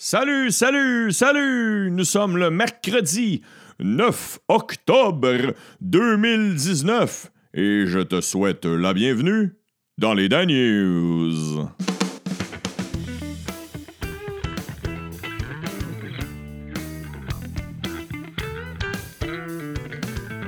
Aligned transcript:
Salut, 0.00 0.52
salut, 0.52 1.10
salut! 1.10 1.90
Nous 1.90 2.04
sommes 2.04 2.36
le 2.36 2.50
mercredi 2.50 3.42
9 3.80 4.38
octobre 4.46 5.54
2019 5.80 7.32
et 7.54 7.82
je 7.84 7.98
te 7.98 8.20
souhaite 8.20 8.64
la 8.64 8.94
bienvenue 8.94 9.56
dans 9.98 10.14
les 10.14 10.28
Dan 10.28 10.46
News. 10.46 11.66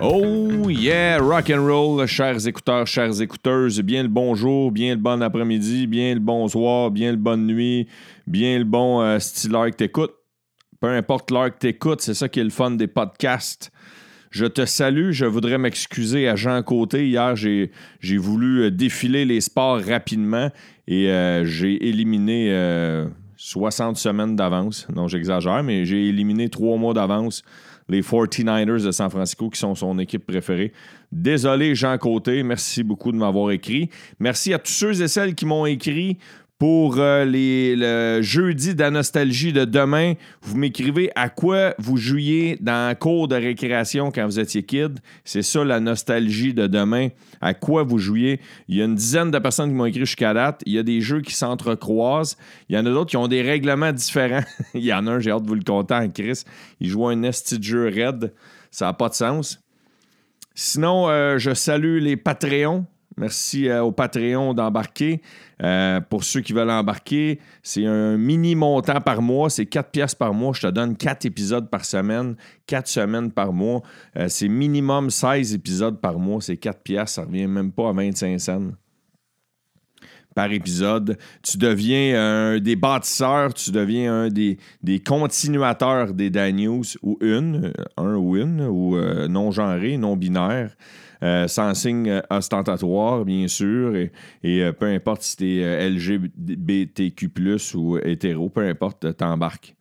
Oh 0.02 0.70
yeah, 0.70 1.18
rock 1.18 1.50
and 1.50 1.66
roll, 1.66 2.06
chers 2.06 2.46
écouteurs, 2.46 2.86
chères 2.86 3.20
écouteuses, 3.20 3.82
bien 3.82 4.02
le 4.02 4.08
bonjour, 4.08 4.70
bien 4.72 4.94
le 4.94 5.00
bon 5.00 5.20
après-midi, 5.20 5.86
bien 5.86 6.14
le 6.14 6.20
bonsoir, 6.20 6.90
bien 6.90 7.10
le 7.10 7.18
bonne 7.18 7.46
nuit, 7.46 7.86
bien 8.30 8.58
le 8.58 8.64
bon 8.64 9.02
euh, 9.02 9.18
style 9.18 9.50
que 9.52 9.76
t'écoutes. 9.76 10.14
Peu 10.80 10.88
importe 10.88 11.30
l'heure 11.30 11.52
que 11.52 11.58
t'écoutes, 11.58 12.00
c'est 12.00 12.14
ça 12.14 12.28
qui 12.28 12.40
est 12.40 12.44
le 12.44 12.50
fun 12.50 12.70
des 12.70 12.86
podcasts. 12.86 13.70
Je 14.30 14.46
te 14.46 14.64
salue, 14.64 15.10
je 15.10 15.26
voudrais 15.26 15.58
m'excuser 15.58 16.28
à 16.28 16.36
Jean 16.36 16.62
Côté. 16.62 17.08
Hier, 17.08 17.34
j'ai, 17.34 17.70
voulu 18.16 18.62
euh, 18.62 18.70
défiler 18.70 19.24
les 19.24 19.40
sports 19.40 19.80
rapidement 19.80 20.50
et 20.86 21.10
euh, 21.10 21.44
j'ai 21.44 21.88
éliminé 21.88 22.54
60 23.36 23.96
semaines 23.96 24.36
d'avance. 24.36 24.86
Non, 24.94 25.08
j'exagère, 25.08 25.62
mais 25.64 25.84
j'ai 25.84 26.08
éliminé 26.08 26.48
trois 26.48 26.78
mois 26.78 26.94
d'avance 26.94 27.42
les 27.90 28.02
49ers 28.02 28.84
de 28.84 28.90
San 28.92 29.10
Francisco 29.10 29.50
qui 29.50 29.58
sont 29.58 29.74
son 29.74 29.98
équipe 29.98 30.24
préférée. 30.24 30.72
Désolé, 31.10 31.74
Jean 31.74 31.98
Côté, 31.98 32.42
merci 32.44 32.84
beaucoup 32.84 33.10
de 33.10 33.16
m'avoir 33.16 33.50
écrit. 33.50 33.90
Merci 34.20 34.54
à 34.54 34.58
tous 34.58 34.72
ceux 34.72 35.02
et 35.02 35.08
celles 35.08 35.34
qui 35.34 35.44
m'ont 35.44 35.66
écrit 35.66 36.18
pour 36.60 36.98
euh, 36.98 37.24
les, 37.24 37.74
le 37.74 38.20
jeudi 38.20 38.74
de 38.74 38.82
la 38.82 38.90
nostalgie 38.90 39.50
de 39.50 39.64
demain, 39.64 40.12
vous 40.42 40.58
m'écrivez 40.58 41.10
à 41.14 41.30
quoi 41.30 41.74
vous 41.78 41.96
jouiez 41.96 42.58
dans 42.60 42.90
un 42.90 42.94
cours 42.94 43.28
de 43.28 43.34
récréation 43.34 44.10
quand 44.10 44.26
vous 44.26 44.38
étiez 44.38 44.62
kid? 44.62 45.00
C'est 45.24 45.40
ça 45.40 45.64
la 45.64 45.80
nostalgie 45.80 46.52
de 46.52 46.66
demain. 46.66 47.08
À 47.40 47.54
quoi 47.54 47.82
vous 47.82 47.96
jouiez? 47.96 48.40
Il 48.68 48.76
y 48.76 48.82
a 48.82 48.84
une 48.84 48.94
dizaine 48.94 49.30
de 49.30 49.38
personnes 49.38 49.70
qui 49.70 49.74
m'ont 49.74 49.86
écrit 49.86 50.00
jusqu'à 50.00 50.34
date. 50.34 50.60
Il 50.66 50.74
y 50.74 50.78
a 50.78 50.82
des 50.82 51.00
jeux 51.00 51.22
qui 51.22 51.32
s'entrecroisent. 51.32 52.36
Il 52.68 52.76
y 52.76 52.78
en 52.78 52.84
a 52.84 52.90
d'autres 52.90 53.08
qui 53.08 53.16
ont 53.16 53.26
des 53.26 53.40
règlements 53.40 53.92
différents. 53.92 54.44
Il 54.74 54.84
y 54.84 54.92
en 54.92 55.06
a 55.06 55.12
un, 55.12 55.18
j'ai 55.18 55.30
hâte 55.30 55.44
de 55.44 55.48
vous 55.48 55.54
le 55.54 55.64
compter 55.64 56.10
Chris. 56.12 56.42
Il 56.78 56.90
joue 56.90 57.08
un 57.08 57.22
esti 57.22 57.58
de 57.58 57.64
jeu 57.64 57.88
raid. 57.88 58.34
Ça 58.70 58.84
n'a 58.84 58.92
pas 58.92 59.08
de 59.08 59.14
sens. 59.14 59.62
Sinon, 60.54 61.08
euh, 61.08 61.38
je 61.38 61.54
salue 61.54 62.00
les 62.00 62.18
Patreons. 62.18 62.84
Merci 63.20 63.68
euh, 63.68 63.82
au 63.82 63.92
Patreon 63.92 64.54
d'embarquer. 64.54 65.20
Euh, 65.62 66.00
pour 66.00 66.24
ceux 66.24 66.40
qui 66.40 66.54
veulent 66.54 66.70
embarquer, 66.70 67.38
c'est 67.62 67.84
un 67.84 68.16
mini 68.16 68.54
montant 68.54 69.02
par 69.02 69.20
mois. 69.20 69.50
C'est 69.50 69.66
4 69.66 69.90
pièces 69.90 70.14
par 70.14 70.32
mois. 70.32 70.54
Je 70.54 70.62
te 70.62 70.66
donne 70.68 70.96
4 70.96 71.26
épisodes 71.26 71.68
par 71.68 71.84
semaine, 71.84 72.34
4 72.66 72.88
semaines 72.88 73.30
par 73.30 73.52
mois. 73.52 73.82
Euh, 74.16 74.28
c'est 74.28 74.48
minimum 74.48 75.10
16 75.10 75.52
épisodes 75.52 76.00
par 76.00 76.18
mois. 76.18 76.40
C'est 76.40 76.56
4 76.56 76.80
pièces. 76.80 77.10
Ça 77.12 77.24
revient 77.24 77.46
même 77.46 77.72
pas 77.72 77.90
à 77.90 77.92
25 77.92 78.40
cents 78.40 78.70
par 80.40 80.52
épisode. 80.52 81.18
Tu 81.42 81.58
deviens 81.58 82.18
un 82.18 82.58
des 82.60 82.76
bâtisseurs, 82.76 83.52
tu 83.52 83.70
deviens 83.70 84.22
un 84.22 84.28
des, 84.28 84.56
des 84.82 84.98
continuateurs 85.00 86.14
des 86.14 86.30
Dan 86.30 86.58
ou 87.02 87.18
une, 87.20 87.72
un 87.98 88.14
ou 88.14 88.36
une, 88.38 88.62
ou 88.62 88.96
non-genré, 89.28 89.98
non-binaire. 89.98 90.70
Euh, 91.22 91.48
sans 91.48 91.74
signe 91.74 92.08
euh, 92.08 92.22
ostentatoire, 92.30 93.26
bien 93.26 93.46
sûr, 93.46 93.94
et, 93.94 94.10
euh, 94.46 94.72
peu 94.72 94.86
importe 94.86 95.20
si 95.20 95.36
tu 95.36 95.60
es 95.60 95.90
LGBTQ, 95.90 97.30
ou 97.74 97.98
hétéro, 97.98 98.48
peu 98.48 98.66
importe, 98.66 99.14
t'embarques. 99.18 99.76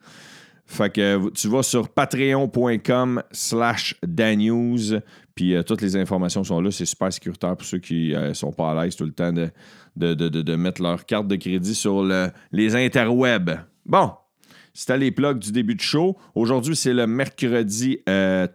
Fait 0.69 0.93
que 0.93 1.29
tu 1.31 1.47
vas 1.47 1.63
sur 1.63 1.89
patreon.com 1.89 3.23
slash 3.31 3.95
danews, 4.05 4.99
puis 5.33 5.55
toutes 5.65 5.81
les 5.81 5.95
informations 5.97 6.43
sont 6.43 6.61
là. 6.61 6.69
C'est 6.69 6.85
super 6.85 7.11
sécuritaire 7.11 7.57
pour 7.57 7.65
ceux 7.65 7.79
qui 7.79 8.13
ne 8.13 8.33
sont 8.33 8.51
pas 8.51 8.71
à 8.71 8.83
l'aise 8.83 8.95
tout 8.95 9.03
le 9.03 9.11
temps 9.11 9.33
de, 9.33 9.49
de, 9.95 10.55
mettre 10.55 10.83
leur 10.83 11.07
carte 11.07 11.27
de 11.27 11.37
crédit 11.37 11.73
sur 11.73 12.07
les 12.51 12.75
interwebs. 12.75 13.61
Bon, 13.83 14.11
c'était 14.71 14.99
les 14.99 15.09
plugs 15.09 15.39
du 15.39 15.51
début 15.51 15.73
de 15.73 15.81
show. 15.81 16.15
Aujourd'hui, 16.35 16.75
c'est 16.75 16.93
le 16.93 17.07
mercredi 17.07 17.97
euh, 18.07 18.47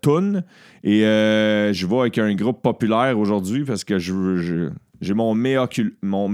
Et 0.84 1.04
euh, 1.04 1.72
je 1.72 1.86
vais 1.86 1.98
avec 1.98 2.18
un 2.18 2.32
groupe 2.36 2.62
populaire 2.62 3.18
aujourd'hui 3.18 3.64
parce 3.64 3.82
que 3.82 3.98
j'ai 3.98 5.14
mon 5.14 5.34
mea, 5.34 5.68
mon 6.00 6.30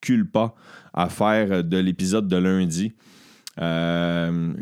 culpa 0.00 0.54
à 0.92 1.08
faire 1.08 1.62
de 1.62 1.78
l'épisode 1.78 2.26
de 2.26 2.36
lundi. 2.36 2.94
Euh, 3.60 4.52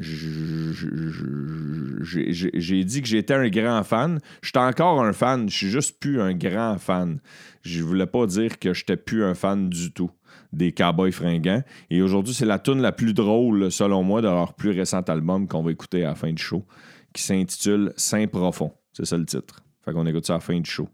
j'ai 2.00 2.84
dit 2.84 3.02
que 3.02 3.08
j'étais 3.08 3.34
un 3.34 3.48
grand 3.48 3.82
fan. 3.84 4.20
Je 4.42 4.48
suis 4.48 4.58
encore 4.58 5.02
un 5.02 5.12
fan. 5.12 5.48
Je 5.48 5.56
suis 5.56 5.70
juste 5.70 5.98
plus 5.98 6.20
un 6.20 6.34
grand 6.34 6.78
fan. 6.78 7.20
Je 7.62 7.82
voulais 7.82 8.06
pas 8.06 8.26
dire 8.26 8.58
que 8.58 8.74
j'étais 8.74 8.96
plus 8.96 9.24
un 9.24 9.34
fan 9.34 9.68
du 9.68 9.92
tout 9.92 10.10
des 10.52 10.72
Cowboys 10.72 11.12
fringants. 11.12 11.62
Et 11.90 12.02
aujourd'hui, 12.02 12.34
c'est 12.34 12.44
la 12.44 12.58
tune 12.58 12.82
la 12.82 12.92
plus 12.92 13.14
drôle, 13.14 13.70
selon 13.72 14.02
moi, 14.02 14.20
de 14.20 14.28
leur 14.28 14.54
plus 14.54 14.70
récent 14.70 15.00
album 15.00 15.48
qu'on 15.48 15.62
va 15.62 15.70
écouter 15.70 16.04
à 16.04 16.08
la 16.08 16.14
fin 16.14 16.32
du 16.32 16.42
show, 16.42 16.64
qui 17.12 17.22
s'intitule 17.22 17.92
Saint 17.96 18.26
Profond. 18.26 18.72
C'est 18.92 19.06
ça 19.06 19.16
le 19.16 19.24
titre. 19.24 19.62
Fait 19.84 19.92
qu'on 19.92 20.06
écoute 20.06 20.26
ça 20.26 20.34
à 20.34 20.36
la 20.36 20.40
fin 20.40 20.60
du 20.60 20.70
show. 20.70 20.88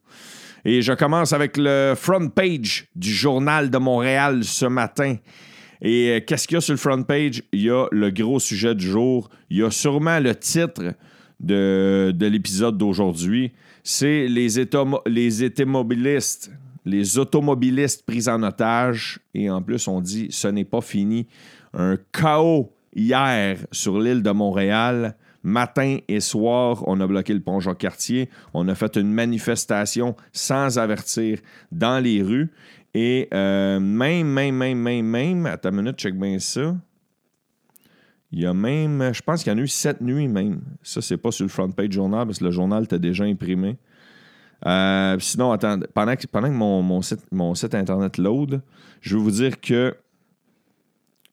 Et 0.64 0.82
je 0.82 0.92
commence 0.92 1.32
avec 1.32 1.56
le 1.56 1.94
front 1.96 2.28
page 2.28 2.88
du 2.94 3.12
Journal 3.12 3.70
de 3.70 3.78
Montréal 3.78 4.44
ce 4.44 4.66
matin. 4.66 5.16
Et 5.82 6.10
euh, 6.10 6.20
qu'est-ce 6.26 6.48
qu'il 6.48 6.56
y 6.56 6.58
a 6.58 6.60
sur 6.60 6.74
le 6.74 6.78
front 6.78 7.02
page? 7.02 7.42
Il 7.52 7.62
y 7.62 7.70
a 7.70 7.86
le 7.90 8.10
gros 8.10 8.40
sujet 8.40 8.74
du 8.74 8.86
jour. 8.86 9.28
Il 9.50 9.58
y 9.58 9.62
a 9.62 9.70
sûrement 9.70 10.18
le 10.20 10.34
titre 10.34 10.94
de, 11.40 12.14
l'épisode 12.20 12.76
d'aujourd'hui. 12.76 13.52
C'est 13.82 14.26
les, 14.26 14.58
étémobilistes 14.60 16.50
les 16.84 17.18
automobilistes 17.18 18.04
pris 18.06 18.28
en 18.28 18.42
otage. 18.42 19.20
Et 19.34 19.50
en 19.50 19.62
plus, 19.62 19.86
on 19.88 20.00
dit 20.00 20.28
ce 20.30 20.48
n'est 20.48 20.64
pas 20.64 20.80
fini. 20.80 21.26
Un 21.74 21.96
chaos 22.12 22.72
hier 22.94 23.58
sur 23.72 24.00
l'île 24.00 24.22
de 24.22 24.30
Montréal. 24.30 25.16
Matin 25.44 25.98
et 26.08 26.20
soir, 26.20 26.82
on 26.86 27.00
a 27.00 27.06
bloqué 27.06 27.32
le 27.32 27.40
pont 27.40 27.60
Jacques-Cartier. 27.60 28.28
On 28.54 28.66
a 28.68 28.74
fait 28.74 28.96
une 28.96 29.12
manifestation 29.12 30.16
sans 30.32 30.78
avertir 30.78 31.38
dans 31.70 32.02
les 32.02 32.22
rues. 32.22 32.50
Et 32.94 33.28
euh, 33.32 33.80
même, 33.80 34.26
même, 34.28 34.56
même, 34.56 34.78
même, 34.78 35.06
même, 35.06 35.46
attends 35.46 35.70
une 35.70 35.76
minute, 35.76 35.96
check 35.96 36.18
bien 36.18 36.38
ça. 36.38 36.74
Il 38.30 38.40
y 38.40 38.46
a 38.46 38.52
même, 38.52 39.12
je 39.14 39.22
pense 39.22 39.42
qu'il 39.42 39.52
y 39.52 39.54
en 39.54 39.58
a 39.58 39.62
eu 39.62 39.68
sept 39.68 40.00
nuits 40.00 40.28
même. 40.28 40.60
Ça, 40.82 41.00
c'est 41.00 41.16
pas 41.16 41.30
sur 41.30 41.44
le 41.44 41.48
front 41.48 41.70
page 41.70 41.92
journal 41.92 42.26
parce 42.26 42.38
que 42.38 42.44
le 42.44 42.50
journal 42.50 42.84
était 42.84 42.98
déjà 42.98 43.24
imprimé. 43.24 43.78
Euh, 44.66 45.16
sinon, 45.20 45.52
attends, 45.52 45.78
pendant 45.94 46.16
que, 46.16 46.26
pendant 46.26 46.48
que 46.48 46.54
mon, 46.54 46.82
mon, 46.82 47.00
site, 47.00 47.20
mon 47.30 47.52
internet 47.72 48.18
load, 48.18 48.60
je 49.00 49.16
vais 49.16 49.22
vous 49.22 49.30
dire 49.30 49.60
que 49.60 49.96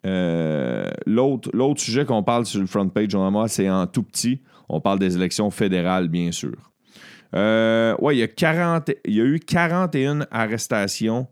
euh, 0.05 0.91
l'autre, 1.05 1.81
sujet 1.81 2.05
qu'on 2.05 2.23
parle 2.23 2.45
sur 2.45 2.61
le 2.61 2.67
front 2.67 2.87
page 2.87 3.09
journal, 3.09 3.49
c'est 3.49 3.69
en 3.69 3.87
tout 3.87 4.03
petit. 4.03 4.41
On 4.69 4.79
parle 4.79 4.99
des 4.99 5.15
élections 5.15 5.49
fédérales, 5.49 6.07
bien 6.07 6.31
sûr. 6.31 6.71
Euh, 7.35 7.95
ouais, 7.99 8.15
il 8.15 8.19
y, 8.19 8.23
a 8.23 8.27
40, 8.27 8.91
il 9.05 9.15
y 9.15 9.21
a 9.21 9.25
eu 9.25 9.39
41 9.39 10.27
arrestations 10.31 11.27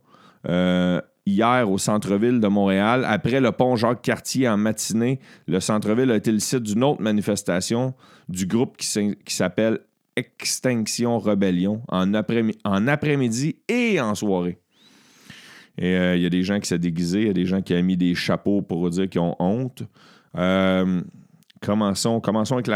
hier 0.46 1.70
au 1.70 1.78
centre-ville 1.78 2.40
de 2.40 2.48
Montréal. 2.48 3.06
Après 3.08 3.40
le 3.40 3.52
pont 3.52 3.76
Jacques-Cartier 3.76 4.48
en 4.48 4.58
matinée, 4.58 5.20
le 5.48 5.59
centre-ville 5.59 6.12
a 6.12 6.16
été 6.16 6.31
le 6.31 6.40
site 6.40 6.64
d'une 6.64 6.84
autre 6.84 7.02
manifestation 7.02 7.94
du 8.30 8.46
groupe 8.46 8.78
qui 8.78 9.36
s'appelle 9.36 9.80
Extinction 10.16 11.18
Rebellion 11.20 11.81
en, 11.88 12.14
après-midi 12.14 13.56
et 13.68 14.00
en 14.00 14.16
soirée. 14.16 14.59
Et 15.78 15.96
euh, 15.96 16.16
il 16.16 16.22
y 16.22 16.26
a 16.26 16.30
des 16.30 16.44
gens 16.44 16.60
qui 16.60 16.68
s'est 16.68 16.78
déguisés, 16.78 17.22
il 17.22 17.28
y 17.28 17.31
a 17.31 17.34
des 17.34 17.46
gens 17.46 17.62
qui 17.62 17.74
ont 17.74 17.81
mis 17.81 17.98
des 17.98 18.14
chapeaux 18.14 18.62
pour 18.62 18.90
dire 18.92 19.10
qu'ils 19.10 19.22
ont 19.22 19.36
honte. 19.40 19.84
Euh, 20.38 21.02
commençons, 21.65 22.19
commençons 22.19 22.56
avec 22.56 22.68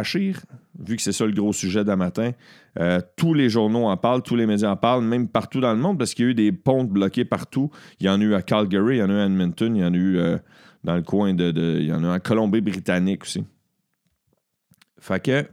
vu 0.79 0.95
que 0.95 1.01
c'est 1.01 1.11
ça 1.11 1.25
le 1.25 1.31
gros 1.33 1.53
sujet 1.53 1.83
d'un 1.83 1.95
matin. 1.95 2.31
Euh, 2.79 3.01
tous 3.15 3.33
les 3.33 3.49
journaux 3.49 3.85
en 3.85 3.97
parlent, 3.97 4.21
tous 4.21 4.35
les 4.35 4.45
médias 4.45 4.71
en 4.71 4.77
parlent, 4.77 5.03
même 5.03 5.27
partout 5.27 5.59
dans 5.59 5.73
le 5.73 5.79
monde, 5.79 5.97
parce 5.97 6.13
qu'il 6.13 6.25
y 6.25 6.27
a 6.27 6.31
eu 6.31 6.35
des 6.35 6.51
ponts 6.51 6.83
bloqués 6.83 7.25
partout. 7.25 7.69
Il 7.99 8.05
y 8.05 8.09
en 8.09 8.21
a 8.21 8.23
eu 8.23 8.33
à 8.33 8.41
Calgary, 8.41 8.97
il 8.97 8.99
y 8.99 9.03
en 9.03 9.09
a 9.09 9.13
eu 9.13 9.19
à 9.19 9.25
Edmonton, 9.25 9.75
il 9.75 9.81
y 9.81 9.85
en 9.85 9.93
a 9.93 9.97
eu 9.97 10.19
dans 10.83 10.95
le 10.95 11.01
coin 11.01 11.33
de, 11.33 11.79
Il 11.79 11.87
y 11.87 11.93
en 11.93 12.03
a 12.03 12.07
eu 12.07 12.15
en 12.15 12.19
Colombie-Britannique 12.19 13.23
aussi. 13.23 13.43
Fait 14.99 15.23
que 15.23 15.45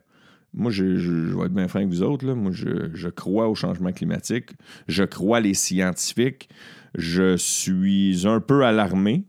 moi, 0.54 0.70
je, 0.70 0.84
vais 0.84 1.46
être 1.46 1.52
bien 1.52 1.66
franc 1.66 1.80
avec 1.80 1.90
vous 1.90 2.02
autres. 2.02 2.26
Moi, 2.26 2.52
je, 2.52 3.08
crois 3.08 3.48
au 3.48 3.54
changement 3.54 3.92
climatique. 3.92 4.50
Je 4.86 5.02
crois 5.02 5.40
les 5.40 5.54
scientifiques. 5.54 6.48
Je 6.94 7.36
suis 7.36 8.26
un 8.26 8.40
peu 8.40 8.64
alarmé. 8.64 9.24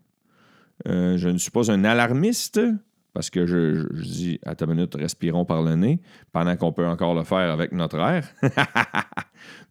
Euh, 0.88 1.18
je 1.18 1.30
ne 1.30 1.38
suis 1.38 1.52
pas 1.52 1.72
un 1.72 1.84
alarmiste 1.84 2.62
parce 3.16 3.30
que 3.30 3.46
je, 3.46 3.88
dis 4.04 4.40
à 4.46 4.56
ta 4.56 4.66
minute, 4.66 4.94
respirons 4.94 5.46
par 5.46 5.64
le 5.64 5.76
nez 5.76 6.02
pendant 6.34 6.58
qu'on 6.58 6.74
peut 6.74 6.86
encore 6.86 7.16
le 7.16 7.24
faire 7.24 7.50
avec 7.50 7.72
notre 7.72 7.98
air. 7.98 8.28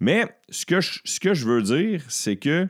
Mais 0.00 0.34
ce 0.48 0.64
que, 0.64 0.80
je, 0.80 1.00
ce 1.04 1.20
que 1.20 1.34
je 1.34 1.46
veux 1.46 1.60
dire, 1.60 2.02
c'est 2.08 2.36
que 2.36 2.66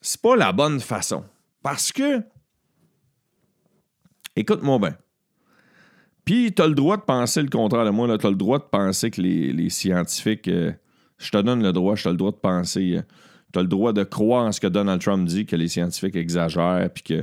c'est 0.00 0.22
pas 0.22 0.36
la 0.36 0.52
bonne 0.52 0.78
façon. 0.78 1.24
Parce 1.62 1.90
que 1.90 2.22
Écoute-moi 4.36 4.78
bien. 4.78 4.96
Puis, 6.24 6.52
tu 6.54 6.62
as 6.62 6.68
le 6.68 6.74
droit 6.74 6.96
de 6.96 7.02
penser 7.02 7.42
le 7.42 7.48
contraire 7.48 7.84
de 7.84 7.90
moi. 7.90 8.06
Tu 8.18 8.26
as 8.26 8.30
le 8.30 8.36
droit 8.36 8.58
de 8.58 8.64
penser 8.64 9.10
que 9.10 9.20
les, 9.20 9.68
scientifiques. 9.68 10.48
Euh, 10.48 10.72
je 11.18 11.30
te 11.30 11.38
donne 11.38 11.62
le 11.62 11.72
droit, 11.72 11.96
je 11.96 12.04
te 12.04 12.08
le 12.08 12.16
droit 12.16 12.32
de 12.32 12.36
penser. 12.36 12.98
Euh, 12.98 13.02
tu 13.52 13.58
as 13.58 13.62
le 13.62 13.68
droit 13.68 13.92
de 13.92 14.04
croire 14.04 14.46
en 14.46 14.52
ce 14.52 14.60
que 14.60 14.66
Donald 14.66 15.00
Trump 15.00 15.26
dit, 15.26 15.44
que 15.44 15.56
les 15.56 15.68
scientifiques 15.68 16.16
exagèrent, 16.16 16.88
puis 16.92 17.22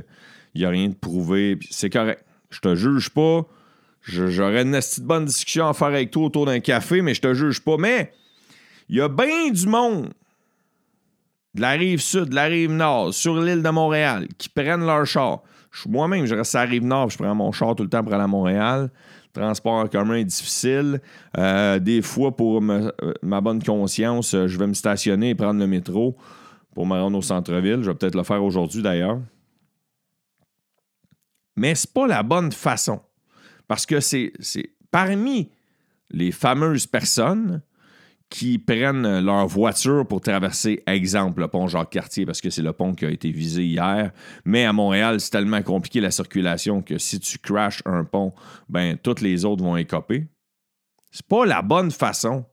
qu'il 0.52 0.60
n'y 0.60 0.66
a 0.66 0.70
rien 0.70 0.88
de 0.88 0.94
prouvé. 0.94 1.58
C'est 1.70 1.90
correct. 1.90 2.24
Je 2.50 2.60
te 2.60 2.74
juge 2.74 3.10
pas. 3.10 3.46
J'aurais 4.02 4.62
une 4.62 4.72
petite 4.72 5.04
bonne 5.04 5.24
discussion 5.24 5.68
à 5.68 5.74
faire 5.74 5.88
avec 5.88 6.10
toi 6.10 6.24
autour 6.24 6.46
d'un 6.46 6.60
café, 6.60 7.02
mais 7.02 7.14
je 7.14 7.20
te 7.20 7.34
juge 7.34 7.60
pas. 7.60 7.76
Mais 7.78 8.12
il 8.88 8.96
y 8.96 9.00
a 9.00 9.08
bien 9.08 9.50
du 9.50 9.66
monde 9.66 10.10
de 11.54 11.60
la 11.60 11.70
rive 11.70 12.00
sud, 12.00 12.30
de 12.30 12.34
la 12.34 12.44
rive 12.44 12.72
nord, 12.72 13.14
sur 13.14 13.40
l'île 13.40 13.62
de 13.62 13.68
Montréal, 13.68 14.26
qui 14.38 14.48
prennent 14.48 14.84
leur 14.84 15.06
char. 15.06 15.42
Moi-même, 15.86 16.26
je 16.26 16.34
reste 16.34 16.54
à 16.54 16.64
la 16.64 16.70
rive 16.70 16.84
nord, 16.84 17.10
je 17.10 17.18
prends 17.18 17.34
mon 17.34 17.52
char 17.52 17.74
tout 17.74 17.82
le 17.82 17.88
temps 17.88 18.02
pour 18.02 18.12
aller 18.12 18.24
à 18.24 18.28
Montréal. 18.28 18.90
Transport 19.32 19.72
en 19.72 19.86
commun 19.86 20.16
est 20.16 20.24
difficile. 20.24 21.00
Euh, 21.38 21.78
des 21.78 22.02
fois, 22.02 22.36
pour 22.36 22.60
ma 22.60 23.40
bonne 23.40 23.62
conscience, 23.62 24.34
euh, 24.34 24.46
je 24.46 24.58
vais 24.58 24.66
me 24.66 24.74
stationner 24.74 25.30
et 25.30 25.34
prendre 25.34 25.58
le 25.58 25.66
métro 25.66 26.16
pour 26.74 26.86
me 26.86 27.00
rendre 27.00 27.16
au 27.16 27.22
centre-ville. 27.22 27.78
Je 27.82 27.90
vais 27.90 27.94
peut-être 27.94 28.14
le 28.14 28.24
faire 28.24 28.44
aujourd'hui 28.44 28.82
d'ailleurs. 28.82 29.20
Mais 31.56 31.74
c'est 31.74 31.92
pas 31.92 32.06
la 32.06 32.22
bonne 32.22 32.52
façon. 32.52 33.00
Parce 33.68 33.86
que 33.86 34.00
c'est 34.00 34.32
parmi 34.90 35.50
les 36.10 36.32
fameuses 36.32 36.86
personnes 36.86 37.62
qui 38.28 38.58
prennent 38.58 39.20
leur 39.20 39.46
voiture 39.46 40.06
pour 40.06 40.22
traverser, 40.22 40.82
exemple, 40.86 41.42
le 41.42 41.48
pont 41.48 41.68
Jacques-Cartier, 41.68 42.24
parce 42.24 42.40
que 42.40 42.48
c'est 42.48 42.62
le 42.62 42.72
pont 42.72 42.94
qui 42.94 43.04
a 43.04 43.10
été 43.10 43.30
visé 43.30 43.62
hier. 43.62 44.10
Mais 44.46 44.64
à 44.64 44.72
Montréal, 44.72 45.20
c'est 45.20 45.30
tellement 45.30 45.60
compliqué 45.62 46.00
la 46.00 46.10
circulation 46.10 46.80
que 46.80 46.96
si 46.96 47.20
tu 47.20 47.38
crashes 47.38 47.82
un 47.84 48.04
pont, 48.04 48.32
ben 48.70 48.96
toutes 48.96 49.20
les 49.20 49.44
autres 49.44 49.62
vont 49.62 49.76
écoper. 49.76 50.28
C'est 51.10 51.26
pas 51.26 51.44
la 51.44 51.60
bonne 51.60 51.90
façon 51.90 52.46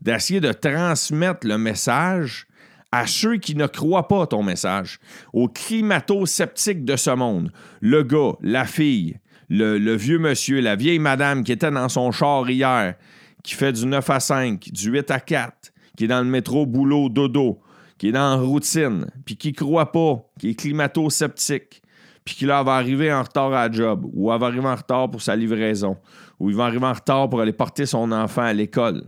d'essayer 0.00 0.40
de 0.40 0.52
transmettre 0.52 1.46
le 1.46 1.56
message 1.56 2.48
à 2.92 3.06
ceux 3.06 3.38
qui 3.38 3.56
ne 3.56 3.66
croient 3.66 4.06
pas 4.06 4.26
ton 4.26 4.42
message, 4.42 5.00
aux 5.32 5.48
climato-sceptiques 5.48 6.84
de 6.84 6.96
ce 6.96 7.10
monde, 7.10 7.50
le 7.80 8.02
gars, 8.02 8.34
la 8.42 8.66
fille, 8.66 9.18
le, 9.48 9.96
vieux 9.96 10.18
monsieur, 10.18 10.60
la 10.60 10.76
vieille 10.76 10.98
madame 10.98 11.42
qui 11.42 11.52
était 11.52 11.70
dans 11.70 11.88
son 11.88 12.12
char 12.12 12.48
hier, 12.48 12.94
qui 13.42 13.54
fait 13.54 13.72
du 13.72 13.86
9 13.86 14.08
à 14.10 14.20
5, 14.20 14.70
du 14.70 14.90
8 14.90 15.10
à 15.10 15.20
4, 15.20 15.72
qui 15.96 16.04
est 16.04 16.08
dans 16.08 16.20
le 16.20 16.28
métro 16.28 16.66
boulot 16.66 17.08
dodo, 17.08 17.60
qui 17.98 18.08
est 18.08 18.12
dans 18.12 18.36
la 18.36 18.42
routine, 18.42 19.06
puis 19.24 19.36
qui 19.36 19.52
croit 19.52 19.90
pas, 19.90 20.24
qui 20.38 20.50
est 20.50 20.54
climato-sceptique, 20.54 21.82
puis 22.24 22.34
qui 22.34 22.44
là 22.44 22.62
va 22.62 22.74
arriver 22.74 23.12
en 23.12 23.22
retard 23.22 23.52
à 23.52 23.68
la 23.68 23.72
job, 23.72 24.06
ou 24.12 24.28
va 24.28 24.46
arriver 24.46 24.68
en 24.68 24.76
retard 24.76 25.10
pour 25.10 25.22
sa 25.22 25.34
livraison, 25.34 25.96
ou 26.38 26.50
il 26.50 26.56
va 26.56 26.66
arriver 26.66 26.86
en 26.86 26.92
retard 26.92 27.28
pour 27.28 27.40
aller 27.40 27.52
porter 27.52 27.86
son 27.86 28.12
enfant 28.12 28.42
à 28.42 28.52
l'école. 28.52 29.04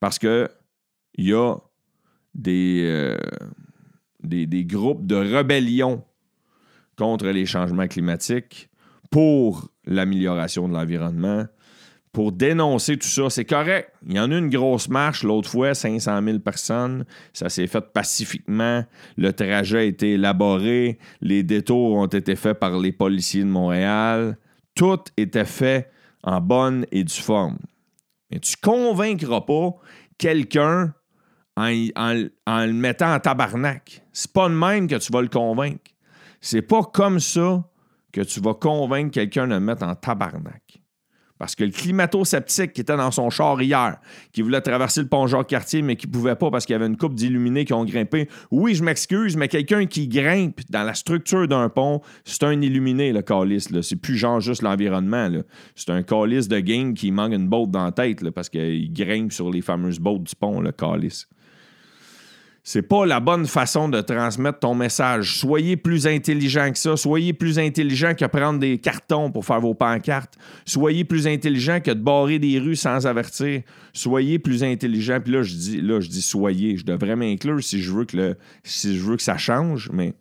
Parce 0.00 0.18
que 0.18 0.48
il 1.14 1.28
y 1.28 1.34
a 1.34 1.56
des, 2.34 2.82
euh, 2.84 3.16
des, 4.22 4.64
groupes 4.64 5.06
de 5.06 5.16
rébellion 5.16 6.04
contre 6.96 7.28
les 7.28 7.46
changements 7.46 7.88
climatiques 7.88 8.68
pour 9.10 9.70
l'amélioration 9.86 10.68
de 10.68 10.74
l'environnement, 10.74 11.46
pour 12.12 12.32
dénoncer 12.32 12.96
tout 12.96 13.08
ça. 13.08 13.30
C'est 13.30 13.44
correct. 13.44 13.92
Il 14.06 14.14
y 14.14 14.20
en 14.20 14.30
a 14.30 14.38
une 14.38 14.50
grosse 14.50 14.88
marche 14.88 15.22
l'autre 15.22 15.50
fois, 15.50 15.74
500 15.74 16.22
000 16.22 16.38
personnes. 16.40 17.04
Ça 17.32 17.48
s'est 17.48 17.66
fait 17.66 17.80
pacifiquement. 17.80 18.84
Le 19.16 19.32
trajet 19.32 19.78
a 19.78 19.82
été 19.82 20.12
élaboré. 20.12 20.98
Les 21.20 21.42
détours 21.42 21.94
ont 21.94 22.06
été 22.06 22.36
faits 22.36 22.58
par 22.58 22.78
les 22.78 22.92
policiers 22.92 23.42
de 23.42 23.48
Montréal. 23.48 24.36
Tout 24.74 25.04
était 25.16 25.44
fait 25.44 25.90
en 26.22 26.40
bonne 26.40 26.86
et 26.92 27.04
due 27.04 27.20
forme. 27.20 27.58
Mais 28.30 28.38
tu 28.38 28.54
convaincras 28.56 29.40
pas 29.40 29.74
quelqu'un 30.18 30.94
en, 31.60 32.14
le 32.66 32.72
mettant 32.72 33.14
en 33.14 33.20
tabarnak. 33.20 34.02
C'est 34.12 34.32
pas 34.32 34.48
de 34.48 34.54
même 34.54 34.86
que 34.86 34.96
tu 34.96 35.12
vas 35.12 35.22
le 35.22 35.28
convaincre. 35.28 35.90
C'est 36.40 36.62
pas 36.62 36.82
comme 36.82 37.20
ça 37.20 37.64
que 38.12 38.22
tu 38.22 38.40
vas 38.40 38.54
convaincre 38.54 39.12
quelqu'un 39.12 39.46
de 39.46 39.54
le 39.54 39.60
mettre 39.60 39.84
en 39.84 39.94
tabarnak. 39.94 40.80
Parce 41.40 41.54
que 41.54 41.64
le 41.64 41.70
climato-sceptique 41.70 42.74
qui 42.74 42.82
était 42.82 42.98
dans 42.98 43.10
son 43.10 43.30
char 43.30 43.62
hier, 43.62 43.96
qui 44.30 44.42
voulait 44.42 44.60
traverser 44.60 45.00
le 45.00 45.08
pont 45.08 45.26
Jacques-Cartier, 45.26 45.80
mais 45.80 45.96
qui 45.96 46.06
ne 46.06 46.12
pouvait 46.12 46.36
pas 46.36 46.50
parce 46.50 46.66
qu'il 46.66 46.74
y 46.74 46.76
avait 46.76 46.86
une 46.86 46.98
coupe 46.98 47.14
d'illuminés 47.14 47.64
qui 47.64 47.72
ont 47.72 47.86
grimpé. 47.86 48.28
Oui, 48.50 48.74
je 48.74 48.84
m'excuse, 48.84 49.38
mais 49.38 49.48
quelqu'un 49.48 49.86
qui 49.86 50.06
grimpe 50.06 50.60
dans 50.68 50.82
la 50.82 50.92
structure 50.92 51.48
d'un 51.48 51.70
pont, 51.70 52.02
c'est 52.24 52.42
un 52.42 52.60
illuminé, 52.60 53.14
le 53.14 53.22
calice. 53.22 53.68
C'est 53.80 53.96
plus 53.96 54.18
genre 54.18 54.40
juste 54.40 54.60
l'environnement. 54.60 55.30
C'est 55.74 55.88
un 55.88 56.02
calice 56.02 56.46
de 56.46 56.60
gang 56.60 56.92
qui 56.92 57.10
manque 57.10 57.32
une 57.32 57.48
botte 57.48 57.70
dans 57.70 57.86
la 57.86 57.92
tête 57.92 58.28
parce 58.32 58.50
qu'il 58.50 58.92
grimpe 58.92 59.32
sur 59.32 59.50
les 59.50 59.62
fameuses 59.62 59.98
bottes 59.98 60.24
du 60.24 60.36
pont, 60.36 60.60
le 60.60 60.72
calice 60.72 61.26
c'est 62.62 62.82
pas 62.82 63.06
la 63.06 63.20
bonne 63.20 63.46
façon 63.46 63.88
de 63.88 64.00
transmettre 64.00 64.60
ton 64.60 64.74
message. 64.74 65.38
Soyez 65.38 65.76
plus 65.76 66.06
intelligent 66.06 66.70
que 66.70 66.78
ça. 66.78 66.96
Soyez 66.96 67.32
plus 67.32 67.58
intelligent 67.58 68.14
que 68.14 68.26
prendre 68.26 68.60
des 68.60 68.78
cartons 68.78 69.30
pour 69.30 69.46
faire 69.46 69.60
vos 69.60 69.74
pancartes. 69.74 70.36
Soyez 70.66 71.04
plus 71.04 71.26
intelligent 71.26 71.80
que 71.80 71.90
de 71.90 72.00
barrer 72.00 72.38
des 72.38 72.58
rues 72.58 72.76
sans 72.76 73.06
avertir. 73.06 73.62
Soyez 73.94 74.38
plus 74.38 74.62
intelligent. 74.62 75.20
Puis 75.22 75.32
là, 75.32 75.42
je 75.42 75.54
dis, 75.54 75.80
je 75.80 76.20
soyez. 76.20 76.76
Je 76.76 76.84
devrais 76.84 77.16
m'inclure 77.16 77.62
si 77.62 77.80
je 77.80 77.92
veux 77.92 78.04
que 78.04 78.36
je 78.64 79.16
ça 79.18 79.38
change. 79.38 79.90
Mais 79.92 80.12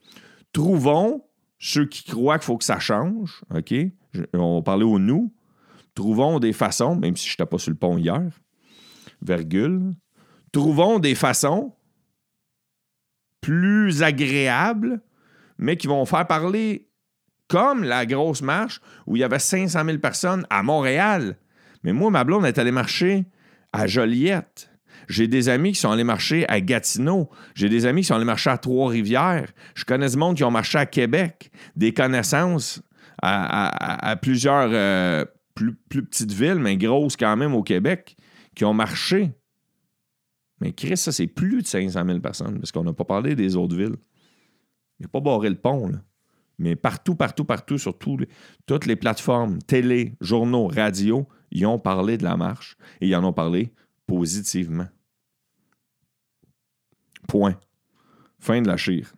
trouvons 0.53 1.21
ceux 1.59 1.85
qui 1.85 2.06
croient 2.06 2.39
qu'il 2.39 2.45
faut 2.45 2.57
que 2.57 2.63
ça 2.63 2.80
change. 2.80 3.42
OK? 3.53 3.74
on 4.33 4.56
va 4.56 4.62
parler 4.62 4.85
au 4.85 4.97
nous. 4.97 5.33
Trouvons 5.94 6.39
des 6.39 6.53
façons, 6.53 6.95
même 6.95 7.18
si 7.18 7.27
je 7.27 7.33
n'étais 7.33 7.45
pas 7.45 7.57
sur 7.57 7.71
le 7.71 7.77
pont 7.77 7.97
hier, 7.97 8.30
virgule. 9.21 9.94
Trouvons 10.51 11.00
des 11.00 11.13
façons 11.13 11.74
plus 13.41 14.03
agréables, 14.03 15.01
mais 15.57 15.77
qui 15.77 15.88
vont 15.88 16.06
faire 16.06 16.27
parler 16.27 16.88
comme 17.47 17.83
la 17.83 18.06
grosse 18.06 18.41
marche 18.41 18.80
où 19.07 19.15
il 19.15 19.19
y 19.19 19.24
avait 19.24 19.39
500 19.39 19.83
000 19.86 19.97
personnes 19.97 20.45
à 20.50 20.63
Montréal. 20.63 21.38
Mais 21.83 21.94
moi, 21.94 22.12
ma 22.12 22.24
blonde 22.24 22.45
est 22.45 22.57
allée 22.57 22.71
marcher 22.71 23.25
à 23.74 23.88
Joliette. 23.88 24.69
J'ai 25.07 25.27
des 25.27 25.50
amis 25.50 25.71
qui 25.71 25.80
sont 25.80 25.91
allés 25.91 26.03
marcher 26.03 26.45
à 26.50 26.62
Gatineau. 26.62 27.30
J'ai 27.56 27.69
des 27.69 27.86
amis 27.86 28.01
qui 28.01 28.07
sont 28.07 28.15
allés 28.15 28.25
marcher 28.25 28.51
à 28.51 28.57
Trois-Rivières. 28.57 29.51
Je 29.74 29.85
connais 29.85 30.09
du 30.09 30.18
monde 30.18 30.38
qui 30.38 30.44
ont 30.44 30.51
marché 30.51 30.77
à 30.77 30.85
Québec. 30.85 31.51
Des 31.75 31.94
connaissances 31.94 32.81
à, 33.21 34.15
plusieurs 34.21 34.69
euh, 34.71 35.25
plus, 35.56 35.73
plus, 35.90 36.04
petites 36.04 36.31
villes, 36.31 36.59
mais 36.59 36.78
grosses 36.78 37.18
quand 37.18 37.35
même 37.35 37.54
au 37.54 37.64
Québec, 37.64 38.16
qui 38.56 38.66
ont 38.66 38.73
marché. 38.73 39.31
Mais 40.59 40.73
Chris, 40.73 40.97
ça, 40.97 41.11
c'est 41.11 41.28
plus 41.28 41.61
de 41.61 41.68
500 41.68 42.06
000 42.06 42.19
personnes, 42.19 42.59
parce 42.59 42.71
qu'on 42.71 42.83
n'a 42.83 42.94
pas 42.94 43.06
parlé 43.06 43.35
des 43.35 43.56
autres 43.56 43.75
villes. 43.75 43.95
Il 44.99 45.04
n'a 45.04 45.07
pas 45.07 45.21
barré 45.21 45.49
le 45.49 45.56
pont, 45.56 45.87
là. 45.87 45.99
Mais 46.59 46.75
partout, 46.75 47.16
partout, 47.16 47.45
partout, 47.45 47.78
sur 47.78 47.97
toutes 47.97 48.85
les 48.85 48.95
plateformes, 48.97 49.59
télé, 49.59 50.18
journaux, 50.19 50.68
radio, 50.68 51.25
ils 51.51 51.66
ont 51.66 51.80
parlé 51.80 52.18
de 52.18 52.23
la 52.23 52.35
marche 52.35 52.75
et 52.99 53.07
ils 53.07 53.16
en 53.16 53.23
ont 53.23 53.31
parlé 53.31 53.71
positivement. 54.06 54.87
Point. 57.30 57.57
Fin 58.39 58.61
de 58.61 58.68
la 58.68 58.75
chire. 58.75 59.13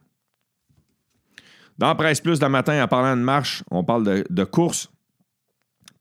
Dans 1.79 1.95
Presse 1.95 2.21
Plus, 2.21 2.39
le 2.39 2.47
matin, 2.47 2.83
en 2.83 2.87
parlant 2.87 3.17
de 3.17 3.23
marche, 3.23 3.63
on 3.71 3.83
parle 3.83 4.03
de, 4.03 4.23
de 4.29 4.43
course. 4.43 4.91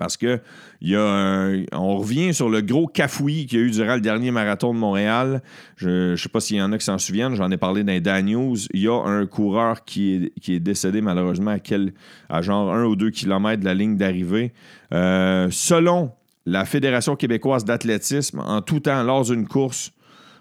Parce 0.00 0.16
que 0.16 0.40
y 0.80 0.96
a 0.96 1.50
on 1.72 1.98
revient 1.98 2.32
sur 2.32 2.48
le 2.48 2.62
gros 2.62 2.86
cafouillis 2.86 3.44
qu'il 3.44 3.58
y 3.58 3.62
a 3.62 3.66
eu 3.66 3.70
durant 3.70 3.96
le 3.96 4.00
dernier 4.00 4.30
marathon 4.30 4.72
de 4.72 4.78
Montréal. 4.78 5.42
Je 5.76 6.12
ne 6.12 6.16
sais 6.16 6.30
pas 6.30 6.40
s'il 6.40 6.56
y 6.56 6.62
en 6.62 6.72
a 6.72 6.78
qui 6.78 6.86
s'en 6.86 6.96
souviennent, 6.96 7.34
j'en 7.34 7.50
ai 7.50 7.58
parlé 7.58 7.84
dans 7.84 7.92
les 7.92 8.22
News. 8.22 8.56
Il 8.72 8.80
y 8.80 8.88
a 8.88 8.98
un 8.98 9.26
coureur 9.26 9.84
qui 9.84 10.14
est, 10.14 10.40
qui 10.40 10.54
est 10.54 10.60
décédé 10.60 11.02
malheureusement 11.02 11.50
à, 11.50 11.58
quel, 11.58 11.92
à 12.30 12.40
genre 12.40 12.72
un 12.72 12.86
ou 12.86 12.96
deux 12.96 13.10
kilomètres 13.10 13.60
de 13.60 13.66
la 13.66 13.74
ligne 13.74 13.98
d'arrivée. 13.98 14.54
Euh, 14.94 15.48
selon 15.50 16.12
la 16.46 16.64
Fédération 16.64 17.14
québécoise 17.14 17.66
d'athlétisme, 17.66 18.40
en 18.40 18.62
tout 18.62 18.80
temps, 18.80 19.02
lors 19.02 19.24
d'une 19.24 19.46
course, 19.46 19.92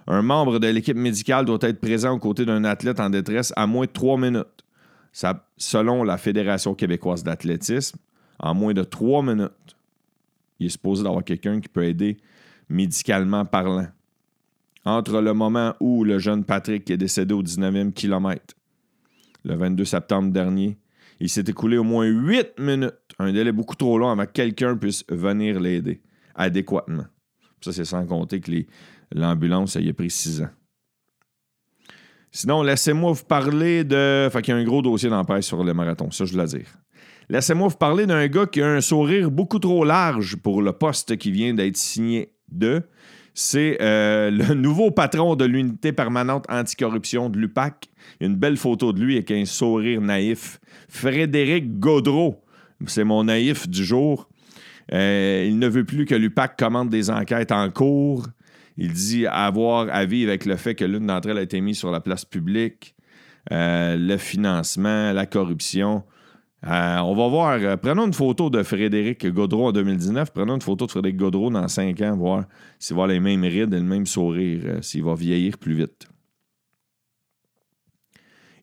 un 0.07 0.21
membre 0.21 0.59
de 0.59 0.67
l'équipe 0.67 0.95
médicale 0.95 1.43
doit 1.43 1.59
être 1.63 1.81
présent 1.81 2.13
aux 2.13 2.19
côtés 2.19 2.45
d'un 2.45 2.63
athlète 2.63 3.01
en 3.01 3.09
détresse 3.09 3.51
à 3.57 3.67
moins 3.67 3.87
de 3.87 3.91
trois 3.91 4.17
minutes. 4.17 4.47
Ça, 5.11 5.45
selon 5.57 6.05
la 6.05 6.17
Fédération 6.17 6.75
québécoise 6.75 7.25
d'athlétisme, 7.25 7.99
en 8.39 8.53
moins 8.53 8.73
de 8.73 8.83
trois 8.83 9.21
minutes, 9.21 9.77
il 10.59 10.67
est 10.67 10.69
supposé 10.69 11.03
d'avoir 11.03 11.23
quelqu'un 11.23 11.59
qui 11.59 11.69
peut 11.69 11.85
aider 11.85 12.17
médicalement 12.69 13.45
parlant. 13.45 13.87
Entre 14.85 15.21
le 15.21 15.33
moment 15.33 15.75
où 15.79 16.03
le 16.03 16.19
jeune 16.19 16.43
Patrick 16.43 16.89
est 16.89 16.97
décédé 16.97 17.33
au 17.33 17.43
19e 17.43 17.91
kilomètre, 17.91 18.55
le 19.43 19.55
22 19.55 19.85
septembre 19.85 20.31
dernier, 20.31 20.77
il 21.19 21.29
s'est 21.29 21.43
écoulé 21.47 21.77
au 21.77 21.83
moins 21.83 22.05
huit 22.05 22.57
minutes, 22.57 22.93
un 23.17 23.31
délai 23.31 23.51
beaucoup 23.51 23.75
trop 23.75 23.97
long 23.97 24.09
avant 24.09 24.25
que 24.25 24.31
quelqu'un 24.31 24.77
puisse 24.77 25.03
venir 25.09 25.59
l'aider 25.59 26.01
adéquatement. 26.35 27.05
Ça, 27.61 27.73
c'est 27.73 27.85
sans 27.85 28.05
compter 28.05 28.39
que 28.39 28.51
l'ambulance, 29.11 29.75
a 29.75 29.93
pris 29.93 30.09
six 30.09 30.41
ans. 30.41 30.49
Sinon, 32.31 32.61
laissez-moi 32.61 33.11
vous 33.11 33.25
parler 33.25 33.83
de. 33.83 34.29
Fait 34.31 34.41
qu'il 34.41 34.53
y 34.53 34.57
a 34.57 34.59
un 34.59 34.63
gros 34.63 34.81
dossier 34.81 35.09
dans 35.09 35.41
sur 35.41 35.63
le 35.63 35.73
marathon, 35.73 36.11
ça, 36.11 36.25
je 36.25 36.33
dois 36.33 36.45
dire. 36.45 36.67
Laissez-moi 37.31 37.67
vous 37.67 37.77
parler 37.77 38.07
d'un 38.07 38.25
gars 38.27 38.47
qui 38.47 38.59
a 38.59 38.67
un 38.67 38.81
sourire 38.81 39.29
beaucoup 39.29 39.59
trop 39.59 39.85
large 39.85 40.35
pour 40.37 40.63
le 40.63 40.71
poste 40.71 41.15
qui 41.17 41.29
vient 41.31 41.53
d'être 41.53 41.77
signé 41.77 42.33
de. 42.51 42.81
C'est 43.35 43.77
euh, 43.81 44.31
le 44.31 44.55
nouveau 44.55 44.89
patron 44.89 45.35
de 45.35 45.45
l'unité 45.45 45.93
permanente 45.93 46.45
anticorruption 46.49 47.29
de 47.29 47.37
l'UPAC. 47.37 47.87
Une 48.19 48.35
belle 48.35 48.57
photo 48.57 48.93
de 48.93 48.99
lui 48.99 49.13
avec 49.13 49.29
un 49.29 49.45
sourire 49.45 50.01
naïf. 50.01 50.59
Frédéric 50.87 51.79
Gaudreau, 51.79 52.43
c'est 52.87 53.03
mon 53.03 53.25
naïf 53.25 53.69
du 53.69 53.85
jour. 53.85 54.27
Euh, 54.91 55.45
il 55.47 55.59
ne 55.59 55.67
veut 55.67 55.85
plus 55.85 56.05
que 56.05 56.15
l'UPAC 56.15 56.57
commande 56.57 56.89
des 56.89 57.11
enquêtes 57.11 57.51
en 57.51 57.69
cours. 57.69 58.25
Il 58.75 58.91
dit 58.93 59.27
avoir 59.27 59.87
à 59.93 60.03
vivre 60.05 60.29
avec 60.29 60.45
le 60.45 60.55
fait 60.55 60.73
que 60.73 60.85
l'une 60.85 61.05
d'entre 61.05 61.29
elles 61.29 61.37
a 61.37 61.43
été 61.43 61.61
mise 61.61 61.77
sur 61.77 61.91
la 61.91 61.99
place 61.99 62.25
publique, 62.25 62.95
euh, 63.51 63.97
le 63.97 64.17
financement, 64.17 65.11
la 65.11 65.27
corruption. 65.27 66.03
Euh, 66.65 66.97
on 66.97 67.15
va 67.15 67.27
voir. 67.27 67.77
prenons 67.77 68.05
une 68.07 68.13
photo 68.13 68.49
de 68.49 68.63
Frédéric 68.63 69.25
Gaudreau 69.27 69.67
en 69.67 69.71
2019. 69.71 70.31
Prenons 70.33 70.55
une 70.55 70.61
photo 70.61 70.85
de 70.85 70.91
Frédéric 70.91 71.17
Gaudreau 71.17 71.49
dans 71.49 71.67
5 71.67 72.01
ans, 72.01 72.17
voir 72.17 72.45
s'il 72.77 72.95
va 72.95 73.03
avoir 73.03 73.07
les 73.07 73.19
mêmes 73.19 73.43
rides 73.43 73.73
et 73.73 73.77
le 73.77 73.83
même 73.83 74.05
sourire, 74.05 74.79
s'il 74.81 75.03
va 75.03 75.15
vieillir 75.15 75.57
plus 75.57 75.73
vite. 75.73 76.07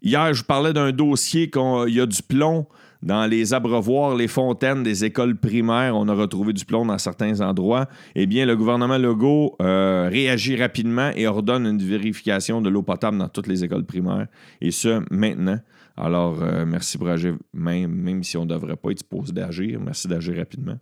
Hier, 0.03 0.35
je 0.35 0.45
parlais 0.45 0.73
d'un 0.73 0.93
dossier 0.93 1.51
qu'il 1.51 1.95
y 1.95 2.01
a 2.01 2.07
du 2.07 2.23
plomb 2.23 2.67
dans 3.03 3.27
les 3.27 3.55
abreuvoirs, 3.55 4.15
les 4.15 4.29
fontaines 4.29 4.83
des 4.83 5.05
écoles 5.05 5.37
primaires, 5.37 5.97
on 5.97 6.09
a 6.09 6.15
retrouvé 6.15 6.53
du 6.53 6.65
plomb 6.65 6.87
dans 6.87 6.99
certains 6.99 7.41
endroits. 7.41 7.89
Eh 8.15 8.27
bien, 8.27 8.47
le 8.47 8.57
gouvernement 8.57 8.99
Legault 8.99 9.55
euh, 9.61 10.09
réagit 10.11 10.57
rapidement 10.57 11.11
et 11.15 11.27
ordonne 11.27 11.67
une 11.67 11.83
vérification 11.83 12.61
de 12.61 12.69
l'eau 12.69 12.83
potable 12.83 13.19
dans 13.19 13.29
toutes 13.29 13.47
les 13.47 13.65
écoles 13.65 13.85
primaires. 13.85 14.27
Et 14.61 14.71
ce, 14.71 15.03
maintenant. 15.11 15.59
Alors, 15.97 16.43
euh, 16.43 16.67
merci 16.67 16.99
pour 16.99 17.09
agir, 17.09 17.37
même, 17.55 17.91
même 17.91 18.23
si 18.23 18.37
on 18.37 18.45
ne 18.45 18.51
devrait 18.51 18.77
pas 18.77 18.91
être 18.91 18.99
supposé 18.99 19.33
d'agir. 19.33 19.81
Merci 19.81 20.09
d'agir 20.09 20.37
rapidement. 20.37 20.79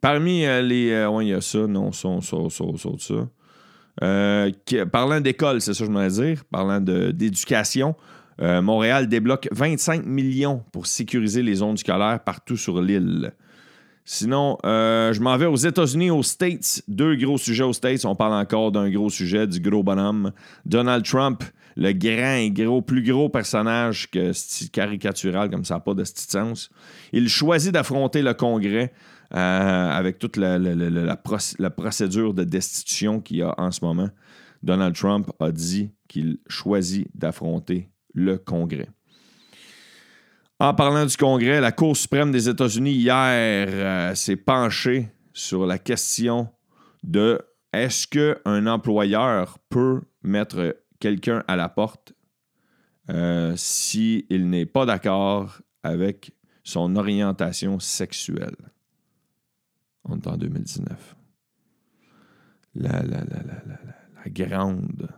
Parmi 0.00 0.44
euh, 0.44 0.62
les. 0.62 1.06
oui, 1.10 1.26
il 1.26 1.28
y 1.30 1.34
a 1.34 1.40
ça, 1.40 1.66
non, 1.66 1.92
ça, 1.92 2.08
ça, 2.20 2.36
ça, 2.48 2.64
ça, 2.76 2.90
ça. 4.00 4.86
parlant 4.86 5.20
d'école, 5.20 5.60
c'est 5.60 5.74
ça 5.74 5.84
que 5.84 5.90
je 5.90 5.92
voulais 5.92 6.08
dire, 6.08 6.44
parlant 6.50 6.80
d'éducation, 6.80 7.94
euh, 8.40 8.62
Montréal 8.62 9.08
débloque 9.08 9.48
25 9.52 10.04
millions 10.04 10.64
pour 10.72 10.86
sécuriser 10.86 11.42
les 11.42 11.56
zones 11.56 11.76
scolaires 11.76 12.20
partout 12.24 12.56
sur 12.56 12.80
l'île. 12.80 13.32
Sinon, 14.06 14.58
euh, 14.66 15.14
je 15.14 15.20
m'en 15.22 15.36
vais 15.38 15.46
aux 15.46 15.56
États-Unis, 15.56 16.10
aux 16.10 16.22
States. 16.22 16.82
Deux 16.88 17.16
gros 17.16 17.38
sujets 17.38 17.64
aux 17.64 17.72
States. 17.72 18.04
On 18.04 18.14
parle 18.14 18.34
encore 18.34 18.70
d'un 18.70 18.90
gros 18.90 19.08
sujet, 19.08 19.46
du 19.46 19.60
gros 19.60 19.82
bonhomme. 19.82 20.32
Donald 20.66 21.04
Trump, 21.06 21.42
le 21.76 21.92
grand 21.92 22.34
et 22.34 22.50
gros, 22.50 22.82
plus 22.82 23.02
gros 23.02 23.30
personnage 23.30 24.10
que 24.10 24.32
caricatural, 24.68 25.48
comme 25.50 25.64
ça 25.64 25.74
n'a 25.74 25.80
pas 25.80 25.94
de 25.94 26.04
sens. 26.04 26.70
Il 27.12 27.30
choisit 27.30 27.72
d'affronter 27.72 28.20
le 28.20 28.34
Congrès 28.34 28.92
euh, 29.34 29.90
avec 29.90 30.18
toute 30.18 30.36
la, 30.36 30.58
la 30.58 31.70
procédure 31.70 32.34
de 32.34 32.44
destitution 32.44 33.20
qu'il 33.20 33.38
y 33.38 33.42
a 33.42 33.54
en 33.56 33.70
ce 33.70 33.82
moment. 33.82 34.10
Donald 34.62 34.94
Trump 34.94 35.30
a 35.40 35.50
dit 35.50 35.92
qu'il 36.08 36.38
choisit 36.46 37.08
d'affronter 37.14 37.90
le 38.14 38.38
Congrès. 38.38 38.88
En 40.60 40.72
parlant 40.72 41.04
du 41.04 41.16
Congrès, 41.16 41.60
la 41.60 41.72
Cour 41.72 41.96
suprême 41.96 42.30
des 42.30 42.48
États-Unis 42.48 42.92
hier 42.92 43.66
euh, 43.68 44.14
s'est 44.14 44.36
penchée 44.36 45.08
sur 45.32 45.66
la 45.66 45.78
question 45.78 46.48
de 47.02 47.40
est-ce 47.72 48.06
qu'un 48.06 48.66
employeur 48.66 49.58
peut 49.68 50.00
mettre 50.22 50.76
quelqu'un 51.00 51.42
à 51.48 51.56
la 51.56 51.68
porte 51.68 52.14
euh, 53.10 53.54
s'il 53.56 54.48
n'est 54.48 54.64
pas 54.64 54.86
d'accord 54.86 55.60
avec 55.82 56.32
son 56.62 56.96
orientation 56.96 57.78
sexuelle. 57.80 58.56
On 60.04 60.16
est 60.16 60.26
en 60.26 60.36
2019. 60.36 61.16
La, 62.76 63.02
la, 63.02 63.24
la, 63.24 63.42
la 64.24 64.30
grande 64.30 65.08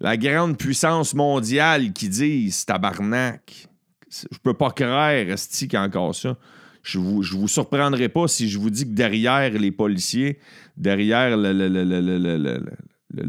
La 0.00 0.16
grande 0.16 0.58
puissance 0.58 1.14
mondiale 1.14 1.92
qui 1.92 2.08
disent 2.08 2.66
tabarnak. 2.66 3.68
Je 4.10 4.38
peux 4.42 4.54
pas 4.54 4.70
croire, 4.70 5.10
Esti, 5.10 5.68
qu'il 5.68 5.78
encore 5.78 6.14
ça. 6.14 6.36
Je 6.82 6.98
vous, 6.98 7.22
vous 7.22 7.48
surprendrai 7.48 8.08
pas 8.08 8.28
si 8.28 8.48
je 8.48 8.58
vous 8.58 8.70
dis 8.70 8.84
que 8.84 8.92
derrière 8.92 9.52
les 9.52 9.72
policiers, 9.72 10.38
derrière 10.76 11.36
le, 11.36 12.66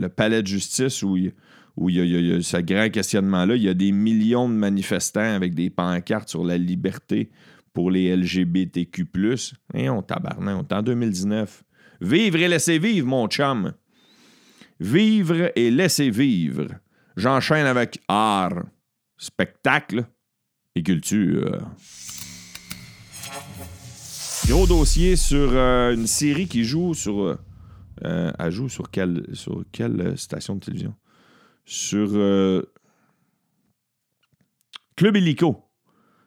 palais 0.08 0.42
de 0.42 0.48
justice 0.48 1.04
où 1.04 1.16
il, 1.16 1.34
où 1.78 1.90
y, 1.90 2.34
a, 2.34 2.42
ce 2.42 2.58
grand 2.58 2.90
questionnement-là, 2.90 3.56
il 3.56 3.64
y 3.64 3.70
a 3.70 3.74
des 3.74 3.94
millions 3.94 4.50
de 4.50 4.56
manifestants 4.56 5.36
avec 5.36 5.56
des 5.56 5.70
pancartes 5.70 6.30
sur 6.30 6.44
la 6.44 6.58
liberté 6.58 7.30
pour 7.74 7.92
les 7.92 8.16
LGBTQ. 8.16 9.08
Et 9.74 9.90
on 9.90 10.02
tabarnak, 10.02 10.58
on 10.58 10.64
est 10.64 10.74
en 10.74 10.82
2019. 10.82 11.64
Vivre 12.06 12.40
et 12.40 12.48
laisser 12.48 12.78
vivre, 12.78 13.08
mon 13.08 13.28
chum. 13.28 13.74
Vivre 14.80 15.52
et 15.56 15.72
laisser 15.72 16.12
vivre. 16.12 16.68
J'enchaîne 17.18 17.66
avec 17.66 18.00
art, 18.08 18.64
spectacle 19.18 20.06
et 20.76 20.84
culture. 20.84 21.68
Gros 24.48 24.68
dossier 24.68 25.16
sur 25.16 25.50
euh, 25.54 25.96
une 25.96 26.06
série 26.06 26.48
qui 26.48 26.64
joue 26.64 26.94
sur. 26.94 27.40
Euh, 28.04 28.32
elle 28.38 28.52
joue 28.52 28.70
sur 28.70 28.92
quelle, 28.92 29.26
sur 29.34 29.64
quelle 29.72 30.16
station 30.16 30.56
de 30.56 30.60
télévision? 30.60 30.94
Sur 31.66 32.10
Club 34.96 35.18
Illico 35.18 35.65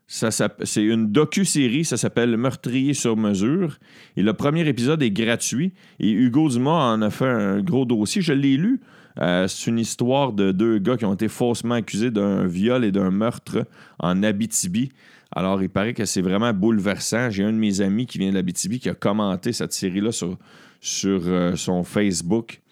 c'est 0.09 0.83
une 0.83 1.13
docu-série, 1.13 1.85
ça 1.85 1.99
s'appelle 1.99 2.35
Meurtrier 2.39 2.95
sur 2.95 3.15
mesure. 3.19 3.79
Et 4.17 4.23
le 4.23 4.33
premier 4.33 4.67
épisode 4.67 5.03
est 5.03 5.11
gratuit. 5.11 5.75
Et 6.01 6.11
Hugo 6.11 6.49
Dumas 6.49 6.95
en 6.95 7.03
a 7.03 7.11
fait 7.11 7.27
un 7.27 7.61
gros 7.61 7.85
dossier. 7.85 8.23
Je 8.23 8.33
l'ai 8.33 8.57
lu. 8.57 8.81
Euh, 9.21 9.47
c'est 9.47 9.69
une 9.69 9.79
histoire 9.79 10.33
de 10.33 10.51
deux 10.51 10.79
gars 10.79 10.97
qui 10.97 11.05
ont 11.05 11.13
été 11.13 11.29
faussement 11.29 11.75
accusés 11.75 12.11
d'un 12.11 12.47
viol 12.47 12.87
et 12.87 12.93
d'un 12.93 13.11
meurtre 13.11 13.67
en 13.99 14.23
Abitibi. 14.23 14.91
Alors, 15.31 15.63
il 15.63 15.69
paraît 15.69 15.93
que 15.93 16.07
c'est 16.07 16.23
vraiment 16.23 16.55
bouleversant. 16.55 17.29
J'ai 17.29 17.45
un 17.45 17.53
de 17.53 17.59
mes 17.59 17.83
amis 17.83 18.07
qui 18.07 18.17
vient 18.17 18.31
de 18.31 18.35
l'Abitibi 18.35 18.81
qui 18.81 18.89
a 18.89 18.95
commenté 18.95 19.53
cette 19.53 19.75
série-là 19.75 20.11
sur, 20.11 20.39
sur 20.81 21.21
euh, 21.27 21.55
son 21.55 21.85
Facebook. 21.85 22.63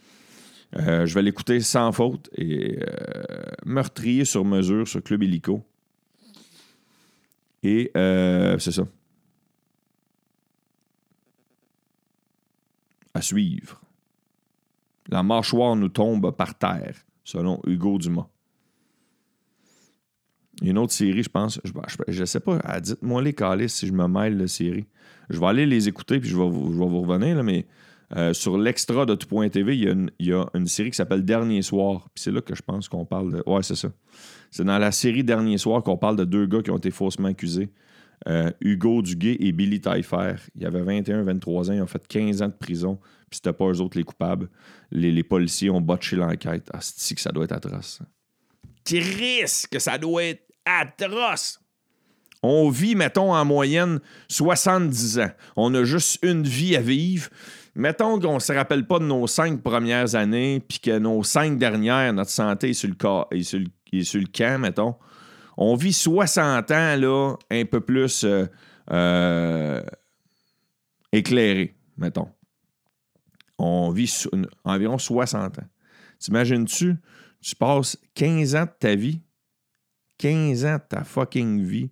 Euh, 0.78 1.04
je 1.04 1.14
vais 1.14 1.22
l'écouter 1.22 1.60
sans 1.60 1.92
faute. 1.92 2.30
Et 2.34 2.78
Meurtrier 3.66 4.24
sur 4.24 4.46
mesure 4.46 4.88
sur 4.88 5.02
Club 5.02 5.22
Illico. 5.22 5.62
Et 7.62 7.90
euh, 7.96 8.58
c'est 8.58 8.72
ça. 8.72 8.86
À 13.14 13.22
suivre. 13.22 13.80
La 15.08 15.22
mâchoire 15.22 15.76
nous 15.76 15.88
tombe 15.88 16.30
par 16.32 16.56
terre, 16.56 16.96
selon 17.24 17.60
Hugo 17.66 17.98
Dumas. 17.98 18.28
Une 20.62 20.78
autre 20.78 20.92
série, 20.92 21.22
je 21.22 21.28
pense. 21.28 21.60
Je, 22.08 22.20
ne 22.20 22.24
sais 22.24 22.40
pas. 22.40 22.58
Ah, 22.64 22.80
dites-moi 22.80 23.22
les 23.22 23.34
calices 23.34 23.74
si 23.74 23.86
je 23.86 23.92
me 23.92 24.06
mêle 24.06 24.38
de 24.38 24.46
série. 24.46 24.86
Je 25.28 25.38
vais 25.38 25.46
aller 25.46 25.66
les 25.66 25.88
écouter 25.88 26.18
puis 26.18 26.28
je 26.28 26.36
vais, 26.36 26.48
vous, 26.48 27.02
revenir, 27.02 27.36
là, 27.36 27.42
mais 27.42 27.66
euh, 28.14 28.32
sur 28.32 28.56
l'extra 28.56 29.04
de 29.04 29.14
tout.tv, 29.14 29.76
il 29.76 29.84
y, 29.84 29.88
a 29.88 29.92
une, 29.92 30.10
il 30.18 30.26
y 30.26 30.32
a 30.32 30.46
une 30.54 30.68
série 30.68 30.90
qui 30.90 30.96
s'appelle 30.96 31.24
Dernier 31.24 31.62
Soir. 31.62 32.08
Puis 32.14 32.22
c'est 32.22 32.30
là 32.30 32.40
que 32.40 32.54
je 32.54 32.62
pense 32.62 32.88
qu'on 32.88 33.04
parle 33.04 33.32
de. 33.32 33.42
Ouais, 33.46 33.62
c'est 33.62 33.74
ça. 33.74 33.88
C'est 34.50 34.64
dans 34.64 34.78
la 34.78 34.92
série 34.92 35.24
Dernier 35.24 35.58
Soir 35.58 35.82
qu'on 35.82 35.96
parle 35.96 36.16
de 36.16 36.24
deux 36.24 36.46
gars 36.46 36.62
qui 36.62 36.70
ont 36.70 36.78
été 36.78 36.90
faussement 36.90 37.28
accusés. 37.28 37.70
Euh, 38.28 38.50
Hugo 38.60 39.02
Duguay 39.02 39.36
et 39.40 39.52
Billy 39.52 39.80
Taillefer. 39.80 40.36
Il 40.54 40.62
y 40.62 40.66
avait 40.66 40.82
21, 40.82 41.22
23 41.22 41.70
ans, 41.70 41.74
ils 41.74 41.82
ont 41.82 41.86
fait 41.86 42.06
15 42.06 42.42
ans 42.42 42.48
de 42.48 42.54
prison, 42.54 42.98
puis 43.30 43.36
c'était 43.36 43.52
pas 43.52 43.66
eux 43.66 43.80
autres 43.80 43.98
les 43.98 44.04
coupables. 44.04 44.48
Les, 44.90 45.22
policiers 45.22 45.70
ont 45.70 45.80
botché 45.80 46.16
l'enquête. 46.16 46.68
Ah, 46.72 46.78
c'est 46.80 47.14
que 47.14 47.20
ça 47.20 47.30
doit 47.30 47.44
être 47.44 47.52
atroce. 47.52 48.00
risque 48.90 49.70
que 49.70 49.78
ça 49.78 49.98
doit 49.98 50.24
être 50.24 50.42
atroce! 50.64 51.60
On 52.42 52.68
vit, 52.68 52.94
mettons, 52.94 53.34
en 53.34 53.44
moyenne 53.44 54.00
70 54.28 55.18
ans. 55.18 55.30
On 55.56 55.74
a 55.74 55.84
juste 55.84 56.18
une 56.22 56.44
vie 56.44 56.76
à 56.76 56.80
vivre. 56.80 57.28
Mettons 57.76 58.18
qu'on 58.18 58.36
ne 58.36 58.40
se 58.40 58.54
rappelle 58.54 58.86
pas 58.86 58.98
de 58.98 59.04
nos 59.04 59.26
cinq 59.26 59.62
premières 59.62 60.14
années, 60.14 60.60
puis 60.66 60.78
que 60.78 60.98
nos 60.98 61.22
cinq 61.22 61.58
dernières, 61.58 62.10
notre 62.14 62.30
santé 62.30 62.70
est 62.70 62.74
sur 62.74 62.88
le, 62.88 62.94
corps, 62.94 63.28
est 63.30 63.42
sur 63.42 63.60
le 64.20 64.26
camp, 64.32 64.58
mettons. 64.58 64.94
On 65.58 65.74
vit 65.74 65.92
60 65.92 66.70
ans, 66.70 66.96
là, 66.96 67.34
un 67.50 67.64
peu 67.66 67.80
plus 67.80 68.24
euh, 68.24 68.46
euh, 68.90 69.82
éclairé, 71.12 71.76
mettons. 71.98 72.30
On 73.58 73.90
vit 73.90 74.24
environ 74.64 74.96
60 74.96 75.58
ans. 75.58 75.68
T'imagines-tu, 76.18 76.96
tu 77.42 77.56
passes 77.56 77.98
15 78.14 78.54
ans 78.54 78.64
de 78.64 78.70
ta 78.78 78.94
vie, 78.94 79.20
15 80.16 80.64
ans 80.64 80.76
de 80.76 80.96
ta 80.96 81.04
fucking 81.04 81.62
vie 81.62 81.90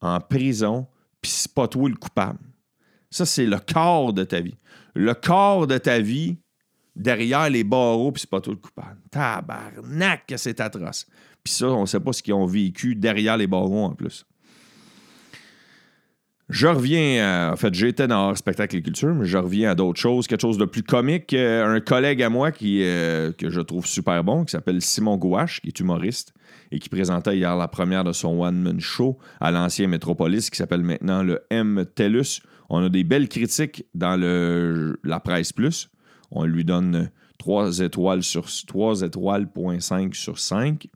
en 0.00 0.20
prison, 0.20 0.86
puis 1.20 1.32
c'est 1.32 1.52
pas 1.52 1.66
toi 1.66 1.88
le 1.88 1.96
coupable. 1.96 2.38
Ça, 3.10 3.26
c'est 3.26 3.46
le 3.46 3.58
corps 3.58 4.12
de 4.12 4.22
ta 4.22 4.40
vie. 4.40 4.56
Le 4.94 5.14
corps 5.14 5.66
de 5.66 5.78
ta 5.78 6.00
vie 6.00 6.38
derrière 6.96 7.48
les 7.48 7.64
barreaux, 7.64 8.12
puis 8.12 8.20
c'est 8.20 8.30
pas 8.30 8.40
tout 8.40 8.50
le 8.50 8.56
coupable. 8.56 9.00
Tabarnak, 9.10 10.26
que 10.26 10.36
c'est 10.36 10.60
atroce. 10.60 11.06
Puis 11.42 11.54
ça, 11.54 11.68
on 11.68 11.86
sait 11.86 12.00
pas 12.00 12.12
ce 12.12 12.22
qu'ils 12.22 12.34
ont 12.34 12.46
vécu 12.46 12.94
derrière 12.94 13.36
les 13.36 13.46
barreaux 13.46 13.84
en 13.84 13.94
plus. 13.94 14.26
Je 16.50 16.66
reviens, 16.66 17.52
en 17.52 17.56
fait, 17.56 17.72
j'étais 17.72 18.08
dans 18.08 18.34
spectacle 18.34 18.74
et 18.74 18.82
culture, 18.82 19.14
mais 19.14 19.24
je 19.24 19.38
reviens 19.38 19.70
à 19.70 19.74
d'autres 19.76 20.00
choses, 20.00 20.26
quelque 20.26 20.40
chose 20.40 20.58
de 20.58 20.64
plus 20.64 20.82
comique. 20.82 21.32
Euh, 21.32 21.64
un 21.64 21.78
collègue 21.78 22.24
à 22.24 22.28
moi 22.28 22.50
qui, 22.50 22.82
euh, 22.82 23.30
que 23.30 23.50
je 23.50 23.60
trouve 23.60 23.86
super 23.86 24.24
bon, 24.24 24.44
qui 24.44 24.50
s'appelle 24.50 24.82
Simon 24.82 25.16
Gouache, 25.16 25.60
qui 25.60 25.68
est 25.68 25.78
humoriste 25.78 26.34
et 26.72 26.80
qui 26.80 26.88
présentait 26.88 27.36
hier 27.36 27.54
la 27.54 27.68
première 27.68 28.02
de 28.02 28.10
son 28.10 28.40
one-man 28.40 28.80
show 28.80 29.16
à 29.40 29.52
l'ancien 29.52 29.86
Métropolis, 29.86 30.50
qui 30.50 30.56
s'appelle 30.56 30.82
maintenant 30.82 31.22
le 31.22 31.40
M 31.50 31.84
TELUS. 31.94 32.40
On 32.70 32.84
a 32.84 32.88
des 32.88 33.04
belles 33.04 33.28
critiques 33.28 33.84
dans 33.94 34.18
la 35.02 35.20
presse 35.20 35.52
plus. 35.52 35.90
On 36.30 36.44
lui 36.44 36.64
donne 36.64 37.10
3 37.38 37.80
étoiles 37.80 38.22
sur 38.22 38.46
3 38.66 39.02
étoiles, 39.02 39.48
5 39.80 40.14
sur 40.14 40.38
5. 40.38 40.86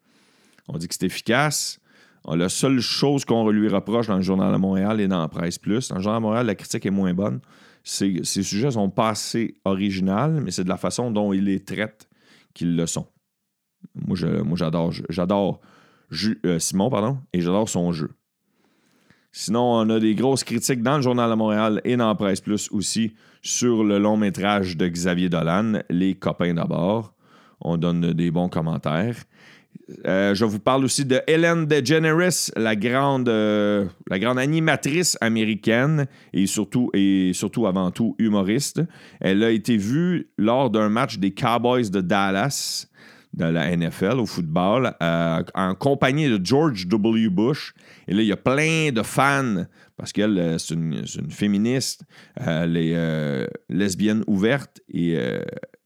On 0.69 0.79
dit 0.79 0.89
que 0.89 0.95
c'est 0.95 1.07
efficace. 1.07 1.81
La 2.27 2.49
seule 2.49 2.81
chose 2.81 3.25
qu'on 3.25 3.51
lui 3.51 3.69
reproche 3.69 4.07
dans 4.07 4.17
le 4.17 4.23
Journal 4.23 4.53
de 4.53 4.57
Montréal 4.57 5.01
et 5.01 5.09
dans 5.09 5.21
la 5.21 5.29
Presse 5.29 5.59
Plus, 5.59 5.89
dans 5.89 5.97
le 5.97 6.01
Journal 6.01 6.21
de 6.21 6.27
Montréal, 6.27 6.47
la 6.47 6.55
critique 6.55 6.87
est 6.87 6.91
moins 6.91 7.13
bonne. 7.13 7.41
Ces 7.83 8.23
sujets 8.23 8.71
sont 8.71 8.89
pas 8.89 9.11
assez 9.11 9.57
originaux, 9.65 10.41
mais 10.41 10.51
c'est 10.51 10.65
de 10.65 10.71
la 10.71 10.79
façon 10.79 11.11
dont 11.11 11.35
il 11.35 11.45
les 11.45 11.61
traite 11.61 12.09
qu'ils 12.55 12.77
le 12.77 12.87
sont. 12.87 13.09
Moi, 13.95 14.17
j'adore 14.57 14.93
j'adore 15.11 15.61
euh, 16.47 16.59
Simon, 16.59 16.89
pardon, 16.89 17.19
et 17.33 17.41
j'adore 17.41 17.69
son 17.69 17.93
jeu. 17.93 18.11
Sinon, 19.37 19.81
on 19.81 19.91
a 19.91 19.99
des 19.99 20.15
grosses 20.15 20.45
critiques 20.45 20.81
dans 20.81 20.95
le 20.95 21.03
Journal 21.03 21.29
de 21.29 21.35
Montréal 21.35 21.81
et 21.85 21.97
dans 21.97 22.15
Presse 22.15 22.41
Plus 22.41 22.71
aussi 22.71 23.15
sur 23.43 23.83
le 23.83 23.99
long 23.99 24.17
métrage 24.17 24.77
de 24.77 24.87
Xavier 24.87 25.29
Dolan, 25.29 25.81
Les 25.91 26.15
copains 26.15 26.55
d'abord. 26.55 27.13
On 27.61 27.77
donne 27.77 28.13
des 28.13 28.31
bons 28.31 28.49
commentaires. 28.49 29.17
Euh, 30.07 30.37
je 30.37 30.45
vous 30.45 30.61
parle 30.61 30.85
aussi 30.85 31.05
de 31.05 31.21
Ellen 31.27 31.67
DeGeneres, 31.67 32.53
la 32.57 32.77
grande, 32.77 33.29
euh, 33.29 33.87
la 34.09 34.21
grande 34.21 34.39
animatrice 34.39 35.19
américaine 35.21 36.07
et 36.33 36.47
surtout, 36.47 36.91
et 36.95 37.33
surtout 37.35 37.67
avant 37.67 37.91
tout 37.91 38.15
humoriste. 38.21 38.83
Elle 39.21 39.43
a 39.43 39.51
été 39.51 39.77
vue 39.77 40.29
lors 40.39 40.71
d'un 40.71 40.91
match 40.91 41.19
des 41.19 41.33
Cowboys 41.33 41.91
de 41.91 42.01
Dallas 42.01 42.87
de 43.37 43.47
la 43.47 43.77
NFL 43.77 44.21
au 44.21 44.27
football 44.27 44.95
euh, 45.03 45.43
en 45.55 45.75
compagnie 45.75 46.29
de 46.29 46.41
George 46.45 46.87
W. 46.87 47.29
Bush. 47.31 47.75
Et 48.09 48.15
là, 48.15 48.23
il 48.23 48.29
y 48.29 48.33
a 48.33 48.37
plein 48.37 48.91
de 48.93 49.03
fans 49.03 49.65
parce 49.97 50.13
qu'elle, 50.13 50.57
c'est 50.59 50.75
une, 50.75 51.05
féministe, 51.31 52.03
est 52.37 53.49
lesbienne 53.69 54.25
ouverte 54.27 54.81
et 54.89 55.17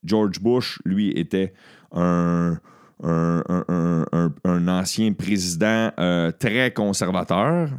George 0.05 0.41
Bush, 0.41 0.79
lui, 0.85 1.11
était 1.11 1.53
un 1.93 2.59
un, 3.03 4.69
ancien 4.69 5.13
président 5.13 5.91
euh, 5.99 6.33
très 6.33 6.73
conservateur. 6.73 7.71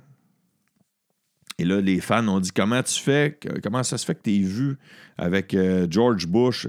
Et 1.60 1.66
là, 1.66 1.82
les 1.82 2.00
fans 2.00 2.26
ont 2.30 2.40
dit 2.40 2.52
comment 2.52 2.82
tu 2.82 3.00
fais, 3.00 3.38
comment 3.62 3.84
ça 3.84 3.98
se 3.98 4.06
fait 4.06 4.16
que 4.16 4.22
tu 4.24 4.36
es 4.36 4.40
vu 4.40 4.78
avec 5.18 5.54
euh, 5.54 5.86
George 5.90 6.26
Bush, 6.26 6.66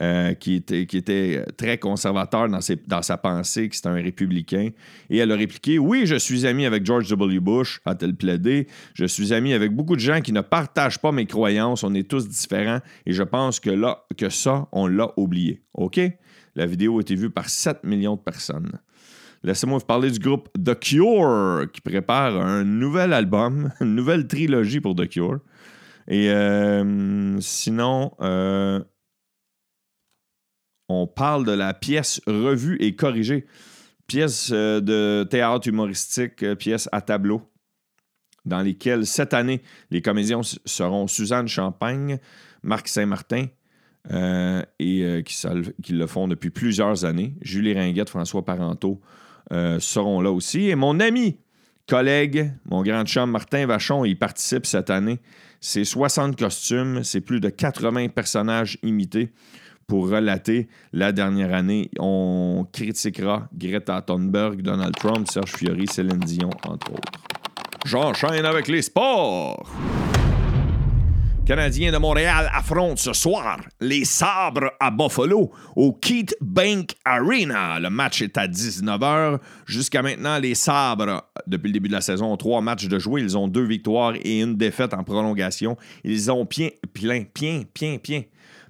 euh, 0.00 0.34
qui, 0.34 0.54
était, 0.54 0.82
était 0.82 1.44
très 1.56 1.78
conservateur 1.78 2.48
dans, 2.48 3.02
sa 3.02 3.16
pensée, 3.16 3.68
qui 3.68 3.76
c'était 3.76 3.88
un 3.88 3.94
républicain? 3.94 4.70
Et 5.10 5.18
elle 5.18 5.32
a 5.32 5.34
répliqué 5.34 5.80
Oui, 5.80 6.06
je 6.06 6.14
suis 6.14 6.46
ami 6.46 6.64
avec 6.64 6.86
George 6.86 7.08
W. 7.08 7.40
Bush, 7.40 7.80
a-t-elle 7.84 8.14
plaidé. 8.14 8.68
Je 8.94 9.04
suis 9.04 9.34
ami 9.34 9.52
avec 9.52 9.74
beaucoup 9.74 9.96
de 9.96 10.00
gens 10.00 10.20
qui 10.20 10.32
ne 10.32 10.42
partagent 10.42 11.00
pas 11.00 11.10
mes 11.10 11.26
croyances. 11.26 11.82
On 11.82 11.92
est 11.92 12.08
tous 12.08 12.28
différents. 12.28 12.80
Et 13.04 13.12
je 13.12 13.24
pense 13.24 13.58
que 13.58 13.70
là, 13.70 14.04
que 14.16 14.28
ça, 14.28 14.68
on 14.70 14.86
l'a 14.86 15.12
oublié. 15.16 15.60
OK? 15.74 16.00
La 16.54 16.66
vidéo 16.66 16.98
a 16.98 17.00
été 17.00 17.16
vue 17.16 17.30
par 17.30 17.48
7 17.48 17.82
millions 17.82 18.14
de 18.14 18.20
personnes. 18.20 18.78
Laissez-moi 19.42 19.78
vous 19.78 19.84
parler 19.84 20.10
du 20.10 20.18
groupe 20.18 20.48
The 20.52 20.78
Cure 20.78 21.66
qui 21.72 21.80
prépare 21.80 22.36
un 22.36 22.64
nouvel 22.64 23.12
album, 23.12 23.70
une 23.80 23.94
nouvelle 23.94 24.26
trilogie 24.26 24.80
pour 24.80 24.94
The 24.94 25.08
Cure. 25.08 25.40
Et 26.08 26.30
euh, 26.30 27.38
sinon, 27.40 28.12
euh, 28.20 28.82
on 30.88 31.06
parle 31.06 31.44
de 31.44 31.52
la 31.52 31.74
pièce 31.74 32.20
revue 32.26 32.76
et 32.80 32.96
corrigée. 32.96 33.46
Pièce 34.06 34.50
euh, 34.52 34.80
de 34.80 35.24
théâtre 35.28 35.68
humoristique, 35.68 36.54
pièce 36.54 36.88
à 36.92 37.02
tableau, 37.02 37.42
dans 38.44 38.60
lesquelles 38.60 39.06
cette 39.06 39.34
année, 39.34 39.62
les 39.90 40.00
comédiens 40.00 40.40
seront 40.64 41.06
Suzanne 41.06 41.48
Champagne, 41.48 42.18
Marc 42.62 42.88
Saint-Martin, 42.88 43.46
et 44.10 45.02
euh, 45.02 45.22
qui, 45.22 45.92
le 45.92 46.06
font 46.06 46.28
depuis 46.28 46.50
plusieurs 46.50 47.04
années. 47.04 47.34
Julie 47.42 47.74
Ringuette, 47.74 48.08
François 48.08 48.44
Parenteau 48.44 49.00
euh, 49.52 49.80
seront 49.80 50.20
là 50.20 50.30
aussi. 50.30 50.68
Et 50.68 50.74
mon 50.74 51.00
ami, 51.00 51.38
collègue, 51.88 52.52
mon 52.66 52.82
grand 52.82 53.04
chum 53.04 53.30
Martin 53.30 53.66
Vachon, 53.66 54.04
il 54.04 54.18
participe 54.18 54.66
cette 54.66 54.90
année. 54.90 55.20
C'est 55.60 55.84
60 55.84 56.36
costumes, 56.38 57.02
c'est 57.02 57.20
plus 57.20 57.40
de 57.40 57.48
80 57.48 58.08
personnages 58.08 58.78
imités 58.82 59.32
pour 59.86 60.10
relater 60.10 60.68
la 60.92 61.12
dernière 61.12 61.54
année. 61.54 61.90
On 61.98 62.66
critiquera 62.72 63.48
Greta 63.54 64.02
Thunberg, 64.02 64.62
Donald 64.62 64.94
Trump, 64.94 65.26
Serge 65.28 65.56
Fiori, 65.56 65.86
Céline 65.86 66.18
Dion, 66.18 66.50
entre 66.66 66.92
autres. 66.92 67.20
J'enchaîne 67.84 68.44
avec 68.44 68.68
les 68.68 68.82
sports. 68.82 69.66
Canadiens 71.48 71.90
de 71.90 71.96
Montréal 71.96 72.50
affrontent 72.52 72.96
ce 72.96 73.14
soir 73.14 73.58
les 73.80 74.04
Sabres 74.04 74.70
à 74.78 74.90
Buffalo 74.90 75.50
au 75.76 75.94
Keith 75.94 76.36
Bank 76.42 76.94
Arena. 77.06 77.80
Le 77.80 77.88
match 77.88 78.20
est 78.20 78.36
à 78.36 78.46
19h. 78.46 79.38
Jusqu'à 79.64 80.02
maintenant, 80.02 80.38
les 80.38 80.54
Sabres, 80.54 81.22
depuis 81.46 81.68
le 81.68 81.72
début 81.72 81.88
de 81.88 81.94
la 81.94 82.02
saison, 82.02 82.36
trois 82.36 82.60
matchs 82.60 82.86
de 82.86 82.98
jouer. 82.98 83.22
Ils 83.22 83.38
ont 83.38 83.48
deux 83.48 83.64
victoires 83.64 84.12
et 84.22 84.42
une 84.42 84.56
défaite 84.56 84.92
en 84.92 85.04
prolongation. 85.04 85.78
Ils 86.04 86.30
ont 86.30 86.44
plein, 86.44 86.68
plein, 86.92 87.24
plein, 87.32 87.62
plein, 87.72 88.20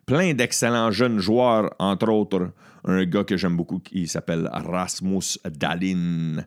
plein 0.07 0.35
d'excellents 0.35 0.93
jeunes 0.93 1.19
joueurs, 1.19 1.75
entre 1.81 2.09
autres 2.11 2.53
un 2.85 3.05
gars 3.05 3.25
que 3.25 3.37
j'aime 3.37 3.57
beaucoup 3.57 3.81
qui 3.81 4.07
s'appelle 4.07 4.49
Rasmus 4.53 5.39
Dalin. 5.45 6.45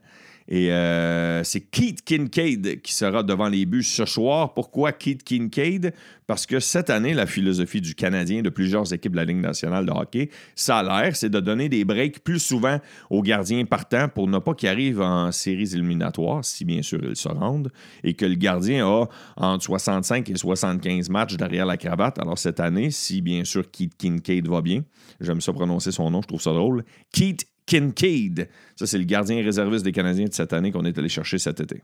Et 0.53 0.69
euh, 0.73 1.45
c'est 1.45 1.61
Keith 1.61 2.03
Kincaid 2.03 2.81
qui 2.81 2.93
sera 2.93 3.23
devant 3.23 3.47
les 3.47 3.65
buts 3.65 3.83
ce 3.83 4.03
soir. 4.03 4.53
Pourquoi 4.53 4.91
Keith 4.91 5.23
Kincaid? 5.23 5.93
Parce 6.27 6.45
que 6.45 6.59
cette 6.59 6.89
année, 6.89 7.13
la 7.13 7.25
philosophie 7.25 7.79
du 7.79 7.95
Canadien, 7.95 8.41
de 8.41 8.49
plusieurs 8.49 8.93
équipes 8.93 9.13
de 9.13 9.17
la 9.17 9.23
Ligue 9.23 9.39
nationale 9.39 9.85
de 9.85 9.91
hockey, 9.91 10.29
ça 10.53 10.79
a 10.79 10.83
l'air, 10.83 11.15
c'est 11.15 11.29
de 11.29 11.39
donner 11.39 11.69
des 11.69 11.85
breaks 11.85 12.21
plus 12.21 12.39
souvent 12.39 12.81
aux 13.09 13.21
gardiens 13.21 13.63
partants 13.63 14.09
pour 14.09 14.27
ne 14.27 14.39
pas 14.39 14.53
qu'ils 14.53 14.67
arrivent 14.67 15.01
en 15.01 15.31
séries 15.31 15.73
éliminatoires, 15.73 16.43
si 16.43 16.65
bien 16.65 16.81
sûr 16.81 16.99
ils 17.01 17.15
se 17.15 17.29
rendent, 17.29 17.71
et 18.03 18.13
que 18.13 18.25
le 18.25 18.35
gardien 18.35 18.85
a 18.85 19.07
entre 19.37 19.63
65 19.63 20.29
et 20.29 20.35
75 20.35 21.09
matchs 21.09 21.37
derrière 21.37 21.65
la 21.65 21.77
cravate. 21.77 22.19
Alors 22.19 22.37
cette 22.37 22.59
année, 22.59 22.91
si 22.91 23.21
bien 23.21 23.45
sûr 23.45 23.71
Keith 23.71 23.95
Kincaid 23.97 24.49
va 24.49 24.61
bien, 24.61 24.83
j'aime 25.21 25.39
ça 25.39 25.53
prononcer 25.53 25.93
son 25.93 26.11
nom, 26.11 26.21
je 26.21 26.27
trouve 26.27 26.41
ça 26.41 26.51
drôle, 26.51 26.83
Keith 27.13 27.45
Kincaid. 27.71 28.49
Ça, 28.75 28.85
c'est 28.85 28.97
le 28.97 29.05
gardien 29.05 29.41
réserviste 29.41 29.85
des 29.85 29.93
Canadiens 29.93 30.25
de 30.25 30.33
cette 30.33 30.51
année 30.51 30.71
qu'on 30.71 30.83
est 30.83 30.97
allé 30.97 31.07
chercher 31.07 31.37
cet 31.37 31.61
été. 31.61 31.83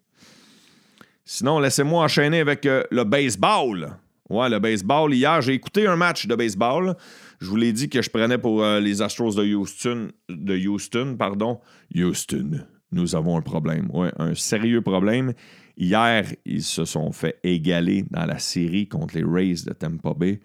Sinon, 1.24 1.60
laissez-moi 1.60 2.04
enchaîner 2.04 2.42
avec 2.42 2.66
euh, 2.66 2.84
le 2.92 3.06
baseball. 3.06 3.98
Ouais, 4.30 4.50
le 4.50 4.60
baseball. 4.60 5.14
Hier, 5.14 5.42
j'ai 5.42 5.54
écouté 5.54 5.88
un 5.88 5.96
match 5.96 6.28
de 6.28 6.36
baseball. 6.36 6.98
Je 7.40 7.48
vous 7.48 7.56
l'ai 7.56 7.72
dit 7.72 7.88
que 7.88 8.02
je 8.02 8.10
prenais 8.10 8.38
pour 8.38 8.64
euh, 8.64 8.82
les 8.82 9.02
Astros 9.02 9.36
de 9.36 9.44
Houston. 9.56 10.10
De 10.28 10.58
Houston, 10.58 11.16
pardon. 11.18 11.62
Houston. 11.96 12.66
Nous 12.92 13.16
avons 13.16 13.38
un 13.38 13.42
problème. 13.42 13.90
Ouais, 13.94 14.12
un 14.18 14.36
sérieux 14.36 14.82
problème. 14.82 15.34
Hier, 15.78 16.26
ils 16.46 16.64
se 16.64 16.84
sont 16.84 17.14
fait 17.14 17.40
égaler 17.44 18.04
dans 18.12 18.26
la 18.26 18.40
série 18.40 18.90
contre 18.90 19.16
les 19.16 19.24
Rays 19.24 19.64
de 19.66 19.74
Tampa 19.74 20.14
Bay 20.14 20.42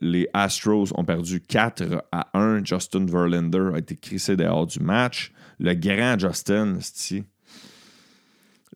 les 0.00 0.28
Astros 0.32 0.92
ont 0.94 1.04
perdu 1.04 1.40
4 1.40 2.04
à 2.12 2.28
1. 2.38 2.64
Justin 2.64 3.06
Verlander 3.06 3.70
a 3.74 3.78
été 3.78 3.96
crissé 3.96 4.36
dehors 4.36 4.66
du 4.66 4.80
match. 4.80 5.32
Le 5.58 5.74
grand 5.74 6.18
Justin, 6.18 6.78
c'est 6.80 7.24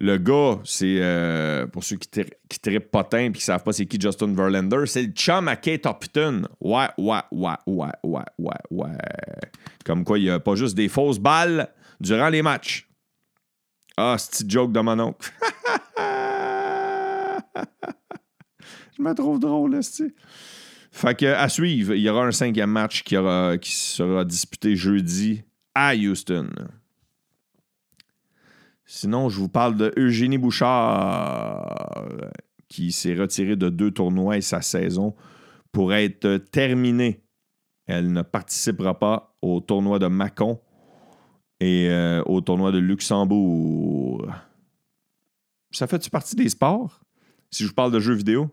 le 0.01 0.17
gars, 0.19 0.59
c'est 0.65 0.97
euh, 0.99 1.67
pour 1.69 1.85
ceux 1.85 1.95
qui, 1.97 2.09
qui 2.49 2.59
trippent 2.59 2.91
potin 2.91 3.27
et 3.27 3.33
qui 3.33 3.41
savent 3.41 3.63
pas 3.63 3.73
c'est 3.73 3.87
qui 3.87 4.01
Justin 4.01 4.35
Verlander, 4.35 4.85
c'est 4.87 5.03
le 5.03 5.13
chum 5.13 5.47
à 5.47 5.55
Kate 5.55 5.87
Upton. 5.87 6.43
Ouais, 6.61 6.89
ouais, 6.99 7.21
ouais, 7.31 7.55
ouais, 7.67 7.93
ouais, 8.03 8.25
ouais, 8.39 8.55
ouais. 8.71 8.99
Comme 9.85 10.05
quoi, 10.05 10.19
il 10.19 10.25
n'y 10.25 10.31
a 10.31 10.41
pas 10.41 10.57
juste 10.57 10.75
des 10.75 10.89
fausses 10.89 11.21
balles 11.21 11.69
durant 12.01 12.31
les 12.31 12.43
matchs. 12.43 12.89
Ah, 13.97 14.17
c'est 14.19 14.51
joke 14.51 14.73
de 14.73 14.81
mon 14.81 14.99
oncle. 14.99 15.31
Je 18.97 19.03
me 19.03 19.15
trouve 19.15 19.39
drôle, 19.39 19.85
c'est. 19.85 20.13
Fait 20.93 21.15
que, 21.15 21.27
à 21.27 21.49
suivre, 21.49 21.95
il 21.95 22.03
y 22.03 22.11
aura 22.11 22.27
un 22.27 22.33
cinquième 22.33 22.71
match 22.71 23.03
qui, 23.03 23.15
sera 23.15 24.25
disputé 24.27 24.77
jeudi 24.77 25.43
à 25.75 25.95
Houston. 25.97 26.51
Sinon, 28.85 29.31
je 29.31 29.41
vous 29.41 29.49
parle 29.49 29.75
de 29.77 29.93
Eugénie 29.97 30.37
Bouchard, 30.37 32.05
qui 32.69 32.93
s'est 32.93 33.15
retirée 33.15 33.57
de 33.57 33.71
deux 33.71 33.91
tournois 33.91 34.37
et 34.37 34.43
sa 34.43 34.61
saison 34.61 35.17
pour 35.73 35.95
être 35.95 36.37
terminée. 36.37 37.25
Elle 37.87 38.13
ne 38.13 38.21
participera 38.21 38.99
pas 38.99 39.35
au 39.41 39.61
tournoi 39.61 39.99
de 39.99 40.09
Mâcon 40.09 40.61
et 41.59 41.89
euh, 41.89 42.23
au 42.27 42.43
tournoi 42.43 42.71
de 42.71 42.79
Luxembourg. 42.79 44.27
Ça 45.71 45.87
fait-tu 45.87 46.11
partie 46.11 46.37
des 46.37 46.51
sports? 46.51 47.01
Si 47.53 47.63
je 47.63 47.69
vous 47.69 47.75
parle 47.75 47.93
de 47.93 48.01
jeux 48.01 48.15
vidéo? 48.15 48.49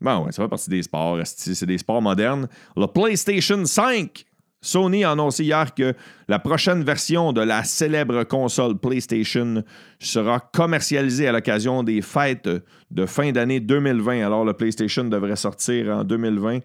Ben 0.00 0.20
ouais, 0.20 0.32
ça 0.32 0.42
fait 0.42 0.48
partie 0.48 0.70
des 0.70 0.82
sports. 0.82 1.18
C'est 1.24 1.66
des 1.66 1.78
sports 1.78 2.02
modernes. 2.02 2.48
Le 2.76 2.86
PlayStation 2.86 3.64
5 3.64 4.24
Sony 4.60 5.04
a 5.04 5.12
annoncé 5.12 5.44
hier 5.44 5.72
que 5.72 5.94
la 6.26 6.38
prochaine 6.38 6.82
version 6.82 7.32
de 7.32 7.40
la 7.40 7.62
célèbre 7.62 8.24
console 8.24 8.76
PlayStation 8.76 9.62
sera 10.00 10.40
commercialisée 10.40 11.28
à 11.28 11.32
l'occasion 11.32 11.84
des 11.84 12.02
fêtes 12.02 12.48
de 12.90 13.06
fin 13.06 13.30
d'année 13.30 13.60
2020. 13.60 14.24
Alors, 14.24 14.44
le 14.44 14.54
PlayStation 14.54 15.04
devrait 15.04 15.36
sortir 15.36 15.98
en 15.98 16.04
2020 16.04 16.60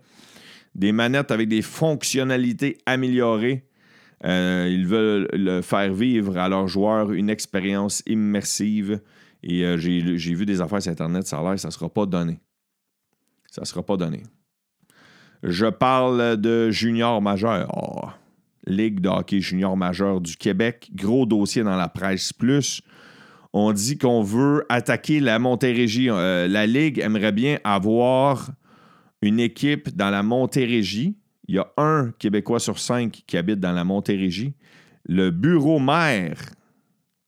des 0.73 0.91
manettes 0.91 1.29
avec 1.29 1.49
des 1.49 1.61
fonctionnalités 1.61 2.79
améliorées. 2.87 3.63
Euh, 4.25 4.67
ils 4.71 4.87
veulent 4.87 5.61
faire 5.61 5.93
vivre 5.93 6.37
à 6.37 6.49
leurs 6.49 6.67
joueurs 6.67 7.11
une 7.11 7.29
expérience 7.29 8.01
immersive. 8.07 9.01
Et 9.43 9.65
euh, 9.65 9.77
j'ai 9.77 10.33
vu 10.33 10.45
des 10.45 10.61
affaires 10.61 10.81
sur 10.81 10.91
Internet, 10.91 11.27
ça 11.27 11.39
a 11.39 11.43
l'air 11.43 11.59
ça 11.59 11.67
ne 11.67 11.73
sera 11.73 11.89
pas 11.89 12.05
donné. 12.05 12.39
Ça 13.51 13.61
ne 13.61 13.65
sera 13.65 13.83
pas 13.83 13.97
donné. 13.97 14.23
Je 15.43 15.65
parle 15.65 16.37
de 16.37 16.71
junior 16.71 17.21
majeur. 17.21 18.17
Ligue 18.65 19.01
de 19.01 19.09
hockey 19.09 19.41
junior 19.41 19.75
majeur 19.75 20.21
du 20.21 20.37
Québec. 20.37 20.89
Gros 20.95 21.25
dossier 21.25 21.63
dans 21.63 21.75
la 21.75 21.89
presse 21.89 22.31
plus. 22.31 22.81
On 23.51 23.73
dit 23.73 23.97
qu'on 23.97 24.23
veut 24.23 24.65
attaquer 24.69 25.19
la 25.19 25.37
Montérégie. 25.37 26.09
Euh, 26.09 26.47
la 26.47 26.65
Ligue 26.65 26.99
aimerait 26.99 27.33
bien 27.33 27.59
avoir 27.65 28.51
une 29.21 29.39
équipe 29.39 29.95
dans 29.95 30.09
la 30.09 30.23
Montérégie. 30.23 31.17
Il 31.47 31.55
y 31.55 31.59
a 31.59 31.71
un 31.77 32.11
Québécois 32.17 32.59
sur 32.59 32.79
cinq 32.79 33.23
qui 33.27 33.37
habite 33.37 33.59
dans 33.59 33.73
la 33.73 33.83
Montérégie. 33.83 34.55
Le 35.05 35.29
bureau 35.29 35.79
maire 35.79 36.39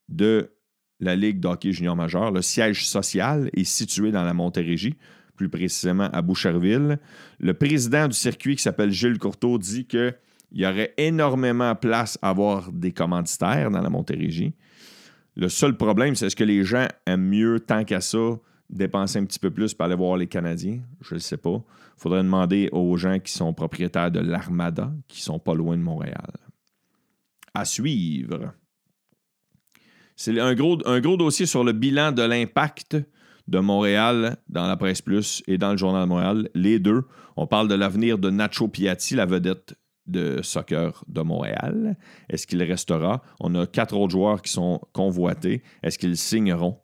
de 0.08 0.54
la 0.99 1.15
Ligue 1.15 1.39
de 1.39 1.47
hockey 1.47 1.71
junior 1.71 1.95
majeur, 1.95 2.31
le 2.31 2.41
siège 2.41 2.88
social, 2.88 3.49
est 3.53 3.63
situé 3.63 4.12
dans 4.12 4.23
la 4.23 4.34
Montérégie 4.34 4.95
plus 5.36 5.49
précisément 5.49 6.10
à 6.12 6.21
Boucherville. 6.21 6.99
Le 7.39 7.53
président 7.53 8.08
du 8.08 8.15
circuit, 8.15 8.55
qui 8.55 8.63
s'appelle 8.63 8.91
Gilles 8.91 9.19
Courteau, 9.19 9.58
dit 9.58 9.86
qu'il 9.86 10.15
y 10.53 10.65
aurait 10.65 10.93
énormément 10.97 11.73
de 11.73 11.77
place 11.77 12.17
à 12.21 12.29
avoir 12.29 12.71
des 12.71 12.91
commanditaires 12.91 13.69
dans 13.69 13.81
la 13.81 13.89
Montérégie. 13.89 14.53
Le 15.36 15.49
seul 15.49 15.75
problème, 15.75 16.15
c'est 16.15 16.27
est-ce 16.27 16.36
que 16.36 16.43
les 16.43 16.63
gens 16.63 16.88
aiment 17.05 17.27
mieux, 17.27 17.60
tant 17.60 17.84
qu'à 17.84 18.01
ça, 18.01 18.39
dépenser 18.69 19.19
un 19.19 19.25
petit 19.25 19.39
peu 19.39 19.51
plus 19.51 19.73
pour 19.73 19.86
aller 19.86 19.95
voir 19.95 20.17
les 20.17 20.27
Canadiens? 20.27 20.79
Je 21.01 21.15
ne 21.15 21.19
sais 21.19 21.38
pas. 21.38 21.62
Il 21.97 22.01
faudrait 22.01 22.23
demander 22.23 22.69
aux 22.71 22.95
gens 22.97 23.19
qui 23.19 23.34
sont 23.34 23.53
propriétaires 23.53 24.12
de 24.12 24.19
l'Armada, 24.19 24.93
qui 25.08 25.21
sont 25.21 25.39
pas 25.39 25.53
loin 25.53 25.77
de 25.77 25.81
Montréal. 25.81 26.31
À 27.53 27.65
suivre. 27.65 28.53
C'est 30.15 30.39
un 30.39 30.54
gros, 30.56 30.78
dossier 31.17 31.45
sur 31.45 31.63
le 31.63 31.73
bilan 31.73 32.12
de 32.12 32.21
l'impact 32.21 32.97
de 33.47 33.60
Montréal 33.60 34.38
dans 34.49 34.65
la 34.65 34.78
Presse 34.78 35.01
Plus 35.01 35.43
et 35.47 35.58
dans 35.58 35.71
le 35.71 35.78
Journal 35.78 36.04
de 36.04 36.08
Montréal, 36.08 36.49
les 36.56 36.80
deux. 36.80 37.04
On 37.36 37.47
parle 37.47 37.67
de 37.67 37.75
l'avenir 37.75 38.17
de 38.17 38.30
Nacho 38.30 38.67
Piatti, 38.67 39.15
la 39.15 39.25
vedette 39.25 39.75
de 40.08 40.41
soccer 40.41 41.04
de 41.08 41.21
Montréal. 41.21 41.97
Est-ce 42.30 42.47
qu'il 42.47 42.63
restera? 42.63 43.21
On 43.39 43.54
a 43.56 43.67
quatre 43.67 43.97
autres 43.97 44.12
joueurs 44.12 44.41
qui 44.41 44.51
sont 44.51 44.80
convoités. 44.93 45.63
Est-ce 45.84 45.99
qu'ils 45.99 46.17
signeront? 46.17 46.80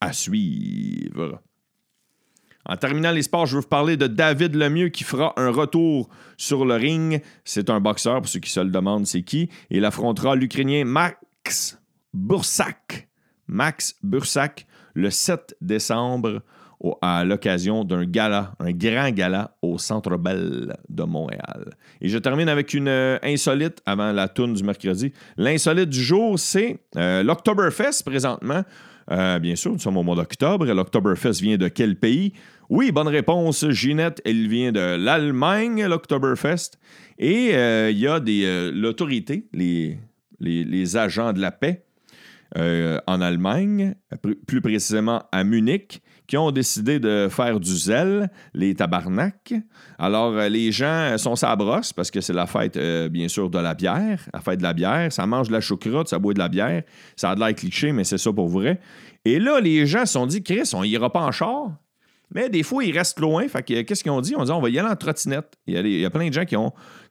À 0.00 0.12
suivre. 0.12 1.40
En 2.66 2.76
terminant 2.76 3.10
les 3.10 3.22
je 3.22 3.54
veux 3.54 3.60
vous 3.60 3.68
parler 3.68 3.96
de 3.96 4.06
David 4.06 4.54
Lemieux 4.54 4.88
qui 4.88 5.04
fera 5.04 5.34
un 5.36 5.50
retour 5.50 6.08
sur 6.36 6.64
le 6.64 6.74
ring. 6.74 7.22
C'est 7.44 7.68
un 7.68 7.80
boxeur, 7.80 8.20
pour 8.20 8.28
ceux 8.28 8.40
qui 8.40 8.50
se 8.50 8.60
le 8.60 8.70
demandent, 8.70 9.06
c'est 9.06 9.22
qui? 9.22 9.50
Il 9.70 9.84
affrontera 9.84 10.34
l'Ukrainien 10.34 10.84
Max 10.84 11.78
Bursak. 12.14 13.08
Max 13.46 13.96
Bursak 14.02 14.66
le 14.94 15.10
7 15.10 15.56
décembre 15.60 16.40
à 17.00 17.24
l'occasion 17.24 17.84
d'un 17.84 18.04
gala, 18.04 18.52
un 18.58 18.72
grand 18.72 19.10
gala 19.10 19.56
au 19.62 19.78
Centre 19.78 20.16
Bell 20.16 20.74
de 20.88 21.02
Montréal. 21.04 21.74
Et 22.00 22.08
je 22.08 22.18
termine 22.18 22.48
avec 22.48 22.74
une 22.74 22.88
euh, 22.88 23.18
insolite 23.22 23.80
avant 23.86 24.12
la 24.12 24.28
tourne 24.28 24.54
du 24.54 24.62
mercredi. 24.62 25.12
L'insolite 25.36 25.88
du 25.88 26.02
jour, 26.02 26.38
c'est 26.38 26.78
euh, 26.96 27.22
l'Octoberfest 27.22 28.02
présentement. 28.04 28.64
Euh, 29.10 29.38
bien 29.38 29.56
sûr, 29.56 29.72
nous 29.72 29.78
sommes 29.78 29.96
au 29.96 30.02
mois 30.02 30.16
d'octobre. 30.16 30.66
L'Octoberfest 30.66 31.40
vient 31.40 31.56
de 31.56 31.68
quel 31.68 31.96
pays? 31.96 32.34
Oui, 32.68 32.92
bonne 32.92 33.08
réponse, 33.08 33.68
Ginette. 33.70 34.20
Elle 34.24 34.48
vient 34.48 34.72
de 34.72 34.96
l'Allemagne, 34.96 35.86
l'Octoberfest. 35.86 36.78
Et 37.18 37.50
il 37.90 37.98
y 37.98 38.06
a 38.06 38.20
des 38.20 38.70
l'autorité, 38.74 39.46
les 39.52 40.96
agents 40.96 41.32
de 41.32 41.40
la 41.40 41.52
paix 41.52 41.84
euh, 42.56 42.98
en 43.06 43.20
Allemagne, 43.20 43.94
plus 44.46 44.60
précisément 44.60 45.24
à 45.32 45.44
Munich, 45.44 46.02
qui 46.26 46.36
ont 46.36 46.50
décidé 46.50 46.98
de 46.98 47.28
faire 47.30 47.60
du 47.60 47.76
zèle, 47.76 48.30
les 48.54 48.74
tabarnaks. 48.74 49.54
Alors, 49.98 50.32
euh, 50.32 50.48
les 50.48 50.72
gens 50.72 51.16
sont 51.18 51.36
sa 51.36 51.54
brosse 51.56 51.92
parce 51.92 52.10
que 52.10 52.20
c'est 52.20 52.32
la 52.32 52.46
fête, 52.46 52.76
euh, 52.76 53.08
bien 53.08 53.28
sûr, 53.28 53.50
de 53.50 53.58
la 53.58 53.74
bière. 53.74 54.20
La 54.32 54.40
fête 54.40 54.58
de 54.58 54.62
la 54.62 54.72
bière, 54.72 55.12
ça 55.12 55.26
mange 55.26 55.48
de 55.48 55.52
la 55.52 55.60
choucroute, 55.60 56.08
ça 56.08 56.18
boit 56.18 56.32
de 56.32 56.38
la 56.38 56.48
bière. 56.48 56.82
Ça 57.16 57.30
a 57.30 57.34
de 57.34 57.40
l'air 57.40 57.54
cliché, 57.54 57.92
mais 57.92 58.04
c'est 58.04 58.18
ça 58.18 58.32
pour 58.32 58.48
vrai. 58.48 58.80
Et 59.24 59.38
là, 59.38 59.60
les 59.60 59.86
gens 59.86 60.06
se 60.06 60.12
sont 60.12 60.26
dit, 60.26 60.42
Chris, 60.42 60.70
on 60.74 60.84
ira 60.84 61.10
pas 61.12 61.22
en 61.22 61.32
char? 61.32 61.72
Mais 62.32 62.48
des 62.48 62.62
fois, 62.62 62.84
ils 62.84 62.96
restent 62.96 63.20
loin. 63.20 63.46
Qu'est-ce 63.46 64.02
qu'ils 64.02 64.12
ont 64.12 64.20
dit? 64.20 64.34
On 64.36 64.44
dit 64.44 64.50
on 64.50 64.60
va 64.60 64.68
y 64.70 64.78
aller 64.78 64.88
en 64.88 64.96
trottinette. 64.96 65.56
Il 65.66 65.74
y 65.74 66.04
a, 66.04 66.10
plein 66.10 66.28
de 66.28 66.32
gens 66.32 66.44
qui, 66.44 66.56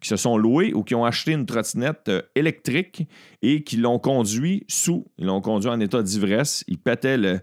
se 0.08 0.16
sont 0.16 0.38
loués 0.38 0.74
ou 0.74 0.84
qui 0.84 0.96
ont 0.96 1.06
acheté 1.06 1.32
une 1.32 1.46
trottinette 1.46 2.10
euh, 2.10 2.22
électrique 2.36 3.08
et 3.42 3.64
qui 3.64 3.78
l'ont 3.78 4.00
conduit 4.00 4.66
sous. 4.68 5.06
Ils 5.18 5.26
l'ont 5.26 5.42
conduit 5.42 5.70
en 5.70 5.80
état 5.80 6.02
d'ivresse. 6.02 6.64
Ils 6.68 6.78
pétaient 6.78 7.18
le 7.18 7.42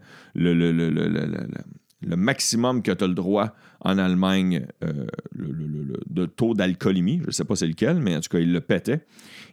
maximum 2.02 2.82
que 2.82 2.92
tu 2.92 3.04
as 3.04 3.06
le 3.06 3.14
droit 3.14 3.54
en 3.80 3.98
Allemagne 3.98 4.66
euh, 4.84 5.06
de 5.34 6.26
taux 6.26 6.54
d'alcoolémie. 6.54 7.20
Je 7.22 7.28
ne 7.28 7.32
sais 7.32 7.44
pas 7.44 7.56
c'est 7.56 7.66
lequel, 7.66 7.98
mais 7.98 8.16
en 8.16 8.20
tout 8.20 8.28
cas, 8.28 8.38
ils 8.38 8.52
le 8.52 8.60
pétaient. 8.60 9.06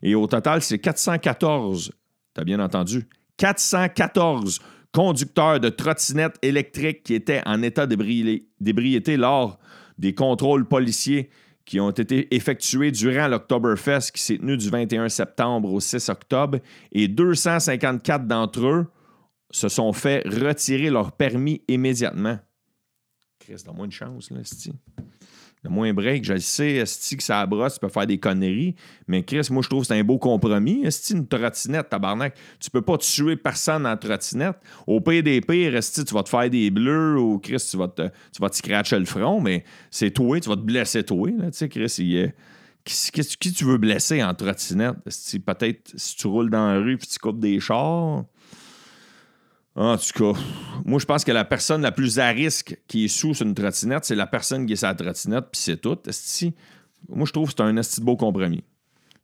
Et 0.03 0.15
au 0.15 0.27
total, 0.27 0.61
c'est 0.61 0.79
414. 0.79 1.91
Tu 2.35 2.41
as 2.41 2.43
bien 2.43 2.59
entendu. 2.59 3.07
414 3.37 4.59
conducteurs 4.97 5.59
de 5.59 5.69
trottinettes 5.69 6.39
électriques 6.41 7.03
qui 7.03 7.13
étaient 7.13 7.43
en 7.45 7.61
état 7.61 7.85
d'ébriété 7.85 9.15
lors 9.15 9.59
des 9.99 10.15
contrôles 10.15 10.67
policiers 10.67 11.29
qui 11.65 11.79
ont 11.79 11.91
été 11.91 12.33
effectués 12.33 12.89
durant 12.89 13.27
l'Octoberfest 13.27 14.11
qui 14.11 14.23
s'est 14.23 14.39
tenu 14.39 14.57
du 14.57 14.71
21 14.71 15.07
septembre 15.09 15.71
au 15.71 15.79
6 15.79 16.09
octobre 16.09 16.57
et 16.91 17.07
254 17.07 18.25
d'entre 18.25 18.65
eux 18.65 18.87
se 19.51 19.69
sont 19.69 19.93
fait 19.93 20.23
retirer 20.25 20.89
leur 20.89 21.11
permis 21.11 21.61
immédiatement. 21.67 22.39
Chris, 23.37 23.61
donne-moi 23.63 23.85
une 23.85 23.91
chance, 23.91 24.31
là, 24.31 24.39
moins 25.69 25.93
break, 25.93 26.23
je 26.23 26.33
le 26.33 26.39
sais, 26.39 26.75
Esti, 26.75 27.17
que 27.17 27.23
ça 27.23 27.45
brosse, 27.45 27.75
tu 27.75 27.79
peux 27.79 27.89
faire 27.89 28.07
des 28.07 28.17
conneries. 28.17 28.75
Mais 29.07 29.23
Chris, 29.23 29.47
moi, 29.51 29.61
je 29.61 29.69
trouve 29.69 29.81
que 29.81 29.87
c'est 29.87 29.99
un 29.99 30.03
beau 30.03 30.17
compromis. 30.17 30.85
Esti, 30.85 31.13
une 31.13 31.27
trottinette, 31.27 31.89
tabarnak. 31.89 32.35
Tu 32.59 32.69
peux 32.69 32.81
pas 32.81 32.97
tuer 32.97 33.35
personne 33.35 33.85
en 33.85 33.95
trottinette. 33.97 34.57
Au 34.85 35.01
pire 35.01 35.23
des 35.23 35.41
pires, 35.41 35.75
Esti, 35.75 36.05
tu 36.05 36.13
vas 36.13 36.23
te 36.23 36.29
faire 36.29 36.49
des 36.49 36.69
bleus 36.69 37.19
ou 37.19 37.39
Chris, 37.39 37.65
tu 37.69 37.77
vas 37.77 37.87
te, 37.87 38.03
tu 38.03 38.41
vas 38.41 38.49
scratcher 38.51 38.99
le 38.99 39.05
front, 39.05 39.41
mais 39.41 39.63
c'est 39.91 40.11
toi, 40.11 40.39
tu 40.39 40.49
vas 40.49 40.55
te 40.55 40.61
blesser 40.61 41.03
toi. 41.03 41.29
Tu 41.29 41.43
sais, 41.51 41.69
Chris, 41.69 41.95
il 41.99 42.33
Qui, 42.83 43.11
qui, 43.37 43.51
tu 43.53 43.65
veux 43.65 43.77
blesser 43.77 44.23
en 44.23 44.33
trottinette? 44.33 44.95
Peut-être 45.03 45.91
si 45.95 46.15
tu 46.15 46.27
roules 46.27 46.49
dans 46.49 46.67
la 46.73 46.79
rue 46.79 46.93
et 46.93 46.97
tu 46.97 47.19
coupes 47.19 47.39
des 47.39 47.59
chars. 47.59 48.23
En 49.77 49.95
tout 49.95 50.33
cas, 50.33 50.39
moi, 50.85 50.99
je 50.99 51.05
pense 51.05 51.23
que 51.23 51.31
la 51.31 51.45
personne 51.45 51.83
la 51.83 51.91
plus 51.91 52.17
à 52.17 52.29
risque 52.29 52.79
qui 52.87 53.05
est 53.05 53.09
sous 53.09 53.35
une 53.35 53.53
trottinette, 53.53 54.05
c'est 54.05 54.15
la 54.15 54.25
personne 54.25 54.65
qui 54.65 54.73
est 54.73 54.77
sur 54.77 54.87
la 54.87 54.95
trottinette, 54.95 55.45
puis 55.51 55.61
c'est 55.61 55.77
tout. 55.77 55.99
Moi, 57.09 57.27
je 57.27 57.31
trouve 57.31 57.49
que 57.49 57.53
c'est 57.55 57.63
un 57.63 57.77
esti 57.77 58.01
beau 58.01 58.17
compromis. 58.17 58.63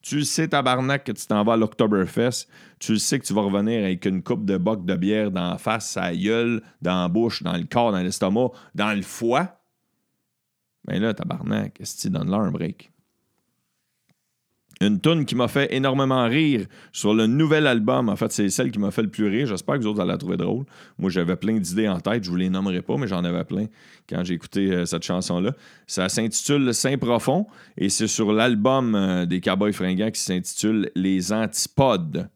Tu 0.03 0.17
le 0.17 0.23
sais, 0.23 0.47
tabarnak, 0.47 1.05
que 1.05 1.11
tu 1.11 1.25
t'en 1.25 1.43
vas 1.43 1.53
à 1.53 1.57
l'Octoberfest. 1.57 2.47
Tu 2.77 2.91
le 2.91 2.97
sais 2.99 3.17
que 3.17 3.25
tu 3.25 3.33
vas 3.33 3.41
revenir 3.41 3.83
avec 3.83 4.05
une 4.05 4.21
coupe 4.21 4.45
de 4.45 4.57
boc 4.57 4.85
de 4.85 4.95
bière 4.95 5.31
dans 5.31 5.49
la 5.49 5.57
face, 5.57 5.97
à 5.97 6.15
gueule, 6.15 6.61
dans 6.83 7.01
la 7.01 7.07
bouche, 7.07 7.41
dans 7.41 7.57
le 7.57 7.63
corps, 7.63 7.91
dans 7.91 8.01
l'estomac, 8.03 8.51
dans 8.75 8.93
le 8.93 9.01
foie. 9.01 9.59
Mais 10.87 10.99
ben 10.99 11.03
là, 11.03 11.13
tabarnak, 11.15 11.79
que 11.79 12.07
donne-leur 12.09 12.41
un 12.41 12.51
break? 12.51 12.92
Une 14.81 14.99
tune 14.99 15.25
qui 15.25 15.35
m'a 15.35 15.47
fait 15.47 15.73
énormément 15.73 16.25
rire 16.25 16.65
sur 16.91 17.13
le 17.13 17.27
nouvel 17.27 17.67
album. 17.67 18.09
En 18.09 18.15
fait, 18.15 18.31
c'est 18.31 18.49
celle 18.49 18.71
qui 18.71 18.79
m'a 18.79 18.91
fait 18.91 19.03
le 19.03 19.09
plus 19.09 19.27
rire. 19.27 19.47
J'espère 19.47 19.75
que 19.75 19.81
vous 19.81 19.87
autres 19.87 20.01
allez 20.01 20.11
la 20.11 20.17
trouver 20.17 20.37
drôle. 20.37 20.65
Moi, 20.97 21.09
j'avais 21.09 21.35
plein 21.35 21.57
d'idées 21.57 21.87
en 21.87 21.99
tête. 21.99 22.23
Je 22.23 22.29
vous 22.29 22.35
les 22.35 22.49
nommerai 22.49 22.81
pas, 22.81 22.97
mais 22.97 23.07
j'en 23.07 23.23
avais 23.23 23.43
plein 23.43 23.67
quand 24.09 24.23
j'ai 24.23 24.33
écouté 24.33 24.71
euh, 24.71 24.85
cette 24.85 25.03
chanson-là. 25.03 25.53
Ça 25.87 26.09
s'intitule 26.09 26.73
Saint 26.73 26.97
Profond 26.97 27.47
et 27.77 27.89
c'est 27.89 28.07
sur 28.07 28.33
l'album 28.33 28.95
euh, 28.95 29.25
des 29.25 29.41
Cowboys 29.41 29.73
fringants 29.73 30.11
qui 30.11 30.21
s'intitule 30.21 30.91
Les 30.95 31.31
Antipodes. 31.31 32.29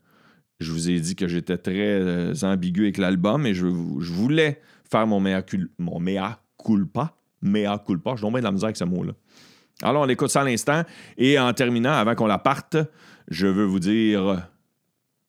Je 0.59 0.71
vous 0.71 0.89
ai 0.89 0.99
dit 0.99 1.15
que 1.15 1.27
j'étais 1.27 1.57
très 1.57 1.99
euh, 2.01 2.33
ambigu 2.43 2.83
avec 2.83 2.97
l'album 2.97 3.45
et 3.45 3.53
je, 3.53 3.65
voulais 3.67 4.61
faire 4.89 5.05
mon 5.05 5.19
mea, 5.19 5.41
culpa. 5.41 7.13
Mea 7.41 7.83
culpa. 7.85 8.15
Je 8.15 8.21
tombe 8.21 8.37
de 8.37 8.43
la 8.43 8.51
misère 8.51 8.67
avec 8.67 8.77
ce 8.77 8.83
mot-là. 8.83 9.13
Alors, 9.83 10.03
on 10.03 10.09
écoute 10.09 10.29
ça 10.29 10.41
à 10.41 10.43
l'instant. 10.43 10.83
Et 11.17 11.37
en 11.39 11.53
terminant, 11.53 11.93
avant 11.93 12.15
qu'on 12.15 12.27
la 12.27 12.39
parte, 12.39 12.77
je 13.29 13.47
veux 13.47 13.65
vous 13.65 13.79
dire 13.79 14.47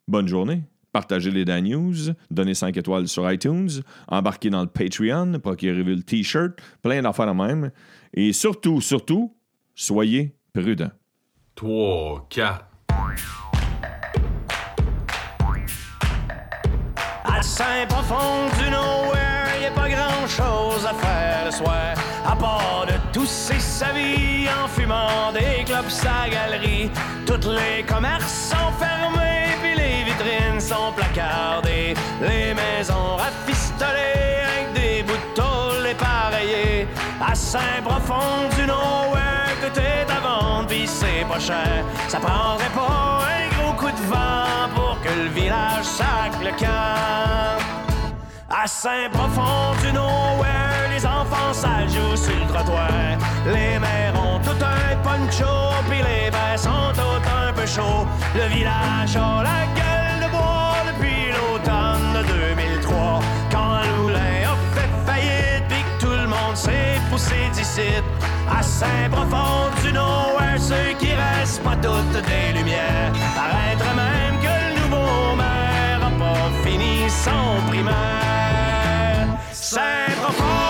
bonne 0.06 0.28
journée. 0.28 0.62
Partagez 0.90 1.30
les 1.30 1.44
Dan 1.44 1.64
News, 1.64 2.14
donnez 2.30 2.54
5 2.54 2.74
étoiles 2.76 3.08
sur 3.08 3.30
iTunes, 3.30 3.68
embarquez 4.08 4.48
dans 4.48 4.62
le 4.62 4.68
Patreon, 4.68 5.38
procurez-vous 5.38 5.90
le 5.90 6.02
T-shirt, 6.02 6.52
plein 6.82 7.02
d'affaires 7.02 7.26
de 7.26 7.32
même. 7.32 7.70
Et 8.14 8.32
surtout, 8.32 8.80
surtout, 8.80 9.37
soyez 9.74 10.34
prudents. 10.54 10.90
3, 11.56 12.26
4. 12.30 12.64
À 17.24 17.42
Saint-Profond 17.42 18.48
du 18.58 18.70
nowhere, 18.70 19.61
y 19.61 19.66
a 19.66 19.70
pas 19.70 19.90
grand 19.90 20.26
chose 20.26 20.87
à 20.87 20.94
faire 20.94 21.44
le 21.44 21.50
soir. 21.50 21.94
À 22.24 22.34
part 22.34 22.87
de 22.87 23.12
tousser 23.12 23.61
sa 23.78 23.92
vie 23.92 24.48
en 24.60 24.66
fumant 24.66 25.30
des 25.32 25.62
clopes 25.64 25.88
sa 25.88 26.28
galerie. 26.28 26.90
Toutes 27.24 27.46
les 27.46 27.84
commerces 27.84 28.50
sont 28.50 28.72
fermés, 28.76 29.54
puis 29.62 29.74
les 29.76 30.02
vitrines 30.02 30.60
sont 30.60 30.90
placardées. 30.96 31.94
Les 32.20 32.54
maisons 32.54 33.14
rafistolées 33.16 34.40
avec 34.50 34.66
des 34.74 35.02
bouts 35.04 35.12
de 35.12 35.34
tôle. 35.34 35.68
À 37.20 37.34
Saint-Profond 37.34 38.48
du 38.56 38.66
nowhere, 38.66 39.54
tout 39.60 39.80
est 39.80 40.10
à 40.10 40.20
vendre, 40.20 40.66
puis 40.66 40.86
c'est 40.86 41.24
pas 41.28 41.38
cher. 41.38 41.84
Ça 42.08 42.18
prendrait 42.18 42.74
pas 42.74 43.26
un 43.38 43.48
gros 43.56 43.74
coup 43.74 43.90
de 43.90 44.02
vent 44.12 44.68
pour 44.74 44.98
que 45.02 45.08
le 45.08 45.28
village 45.28 45.84
sac 45.84 46.32
le 46.42 46.50
camp. 46.58 47.77
À 48.68 48.70
Saint-Profond 48.70 49.81
du 49.83 49.90
nowhere, 49.94 50.90
les 50.94 51.07
enfants 51.07 51.54
sales 51.54 51.88
jouent 51.88 52.16
sur 52.16 52.35
le 52.38 52.52
trottoir. 52.52 53.16
Les 53.46 53.78
mères 53.78 54.12
ont 54.14 54.38
tout 54.40 54.62
un 54.62 54.94
poncho, 54.96 55.72
puis 55.88 56.00
les 56.02 56.31
bains 56.31 56.59
sont 56.59 56.92
tout 56.92 57.22
un 57.46 57.50
peu 57.54 57.64
chauds. 57.64 58.07
Le 58.35 58.46
village 58.54 59.16
a 59.16 59.42
la 59.42 59.61
gueule 59.78 60.20
de 60.22 60.31
bois 60.31 60.76
depuis 60.87 61.33
l'automne 61.33 62.12
de 62.12 62.28
2003. 62.28 63.20
Quand 63.50 63.81
Loulin 63.96 64.52
a 64.52 64.57
fait 64.74 64.90
faillite, 65.07 65.64
puis 65.70 65.83
que 65.83 66.04
tout 66.04 66.12
le 66.12 66.26
monde 66.26 66.54
s'est 66.54 67.00
poussé 67.11 67.48
d'ici. 67.54 68.02
À 68.54 68.62
Saint-Profond 68.62 69.70
du 69.83 69.94
nowhere, 69.94 70.59
ceux 70.59 70.92
qui 70.98 71.14
restent 71.14 71.62
pas 71.62 71.76
toutes 71.76 72.22
des 72.22 72.59
lumières. 72.59 73.12
Paraître 73.35 73.88
même 73.96 74.38
que 74.42 74.52
le 74.61 74.81
nouveau 74.83 75.37
maire 75.37 76.00
a 76.02 76.11
pas 76.20 76.68
fini 76.68 77.09
son 77.09 77.66
primaire. 77.70 78.47
Saint-Profond, 79.70 80.67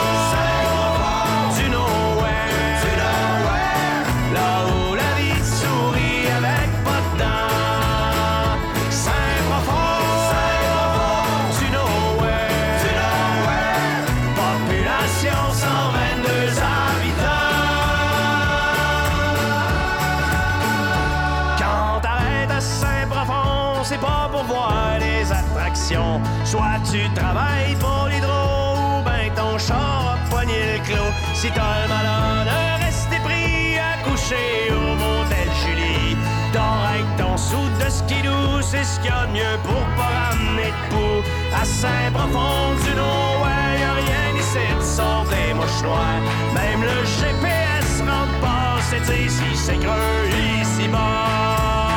Si 31.40 31.48
t'as 31.52 31.82
le 31.82 31.88
malheur 31.88 32.46
de 32.50 32.84
rester 32.84 33.20
pris 33.22 33.78
à 33.78 34.02
coucher 34.02 34.72
au 34.72 34.96
motel 34.96 35.48
Julie, 35.62 36.16
dors 36.52 36.82
avec 36.90 37.06
ton 37.16 37.36
sou 37.36 37.62
de 37.78 37.88
skidoo, 37.88 38.60
c'est 38.60 38.82
ce 38.82 38.98
qu'il 38.98 39.10
y 39.10 39.12
a 39.12 39.24
de 39.24 39.30
mieux 39.30 39.56
pour 39.62 39.84
pas 39.96 40.10
ramener 40.18 40.72
de. 40.90 41.22
À 41.54 41.64
Saint-Profond 41.64 42.74
du 42.82 42.90
nowhere, 42.90 43.78
y'a 43.78 43.92
rien 44.02 44.36
ici 44.36 44.66
de 44.78 44.82
sort 44.82 45.26
des 45.30 45.54
mouches 45.54 45.82
noires. 45.84 46.22
Même 46.54 46.82
le 46.82 47.04
GPS 47.04 48.00
rentre 48.00 48.40
pas, 48.40 48.82
c'est 48.90 49.04
si 49.28 49.54
c'est 49.54 49.78
creux 49.78 50.26
ici 50.60 50.88
bas. 50.88 51.87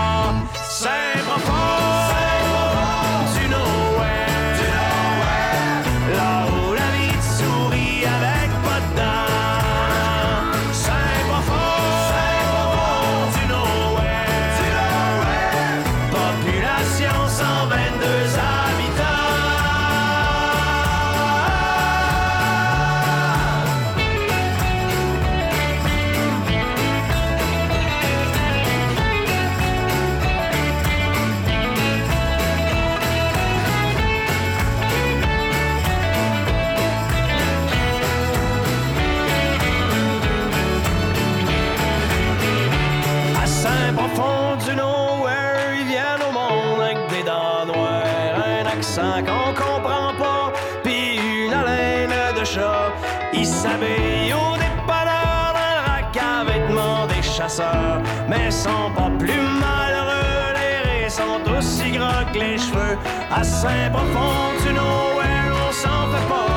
Aussi 61.62 61.92
gras 61.92 62.26
que 62.34 62.40
les 62.40 62.58
cheveux. 62.58 62.98
À 63.32 63.44
Saint-Profond 63.44 64.66
du 64.66 64.74
nowhere, 64.74 65.54
on 65.68 65.72
s'en 65.72 66.08
fait 66.12 66.28
pas 66.28 66.51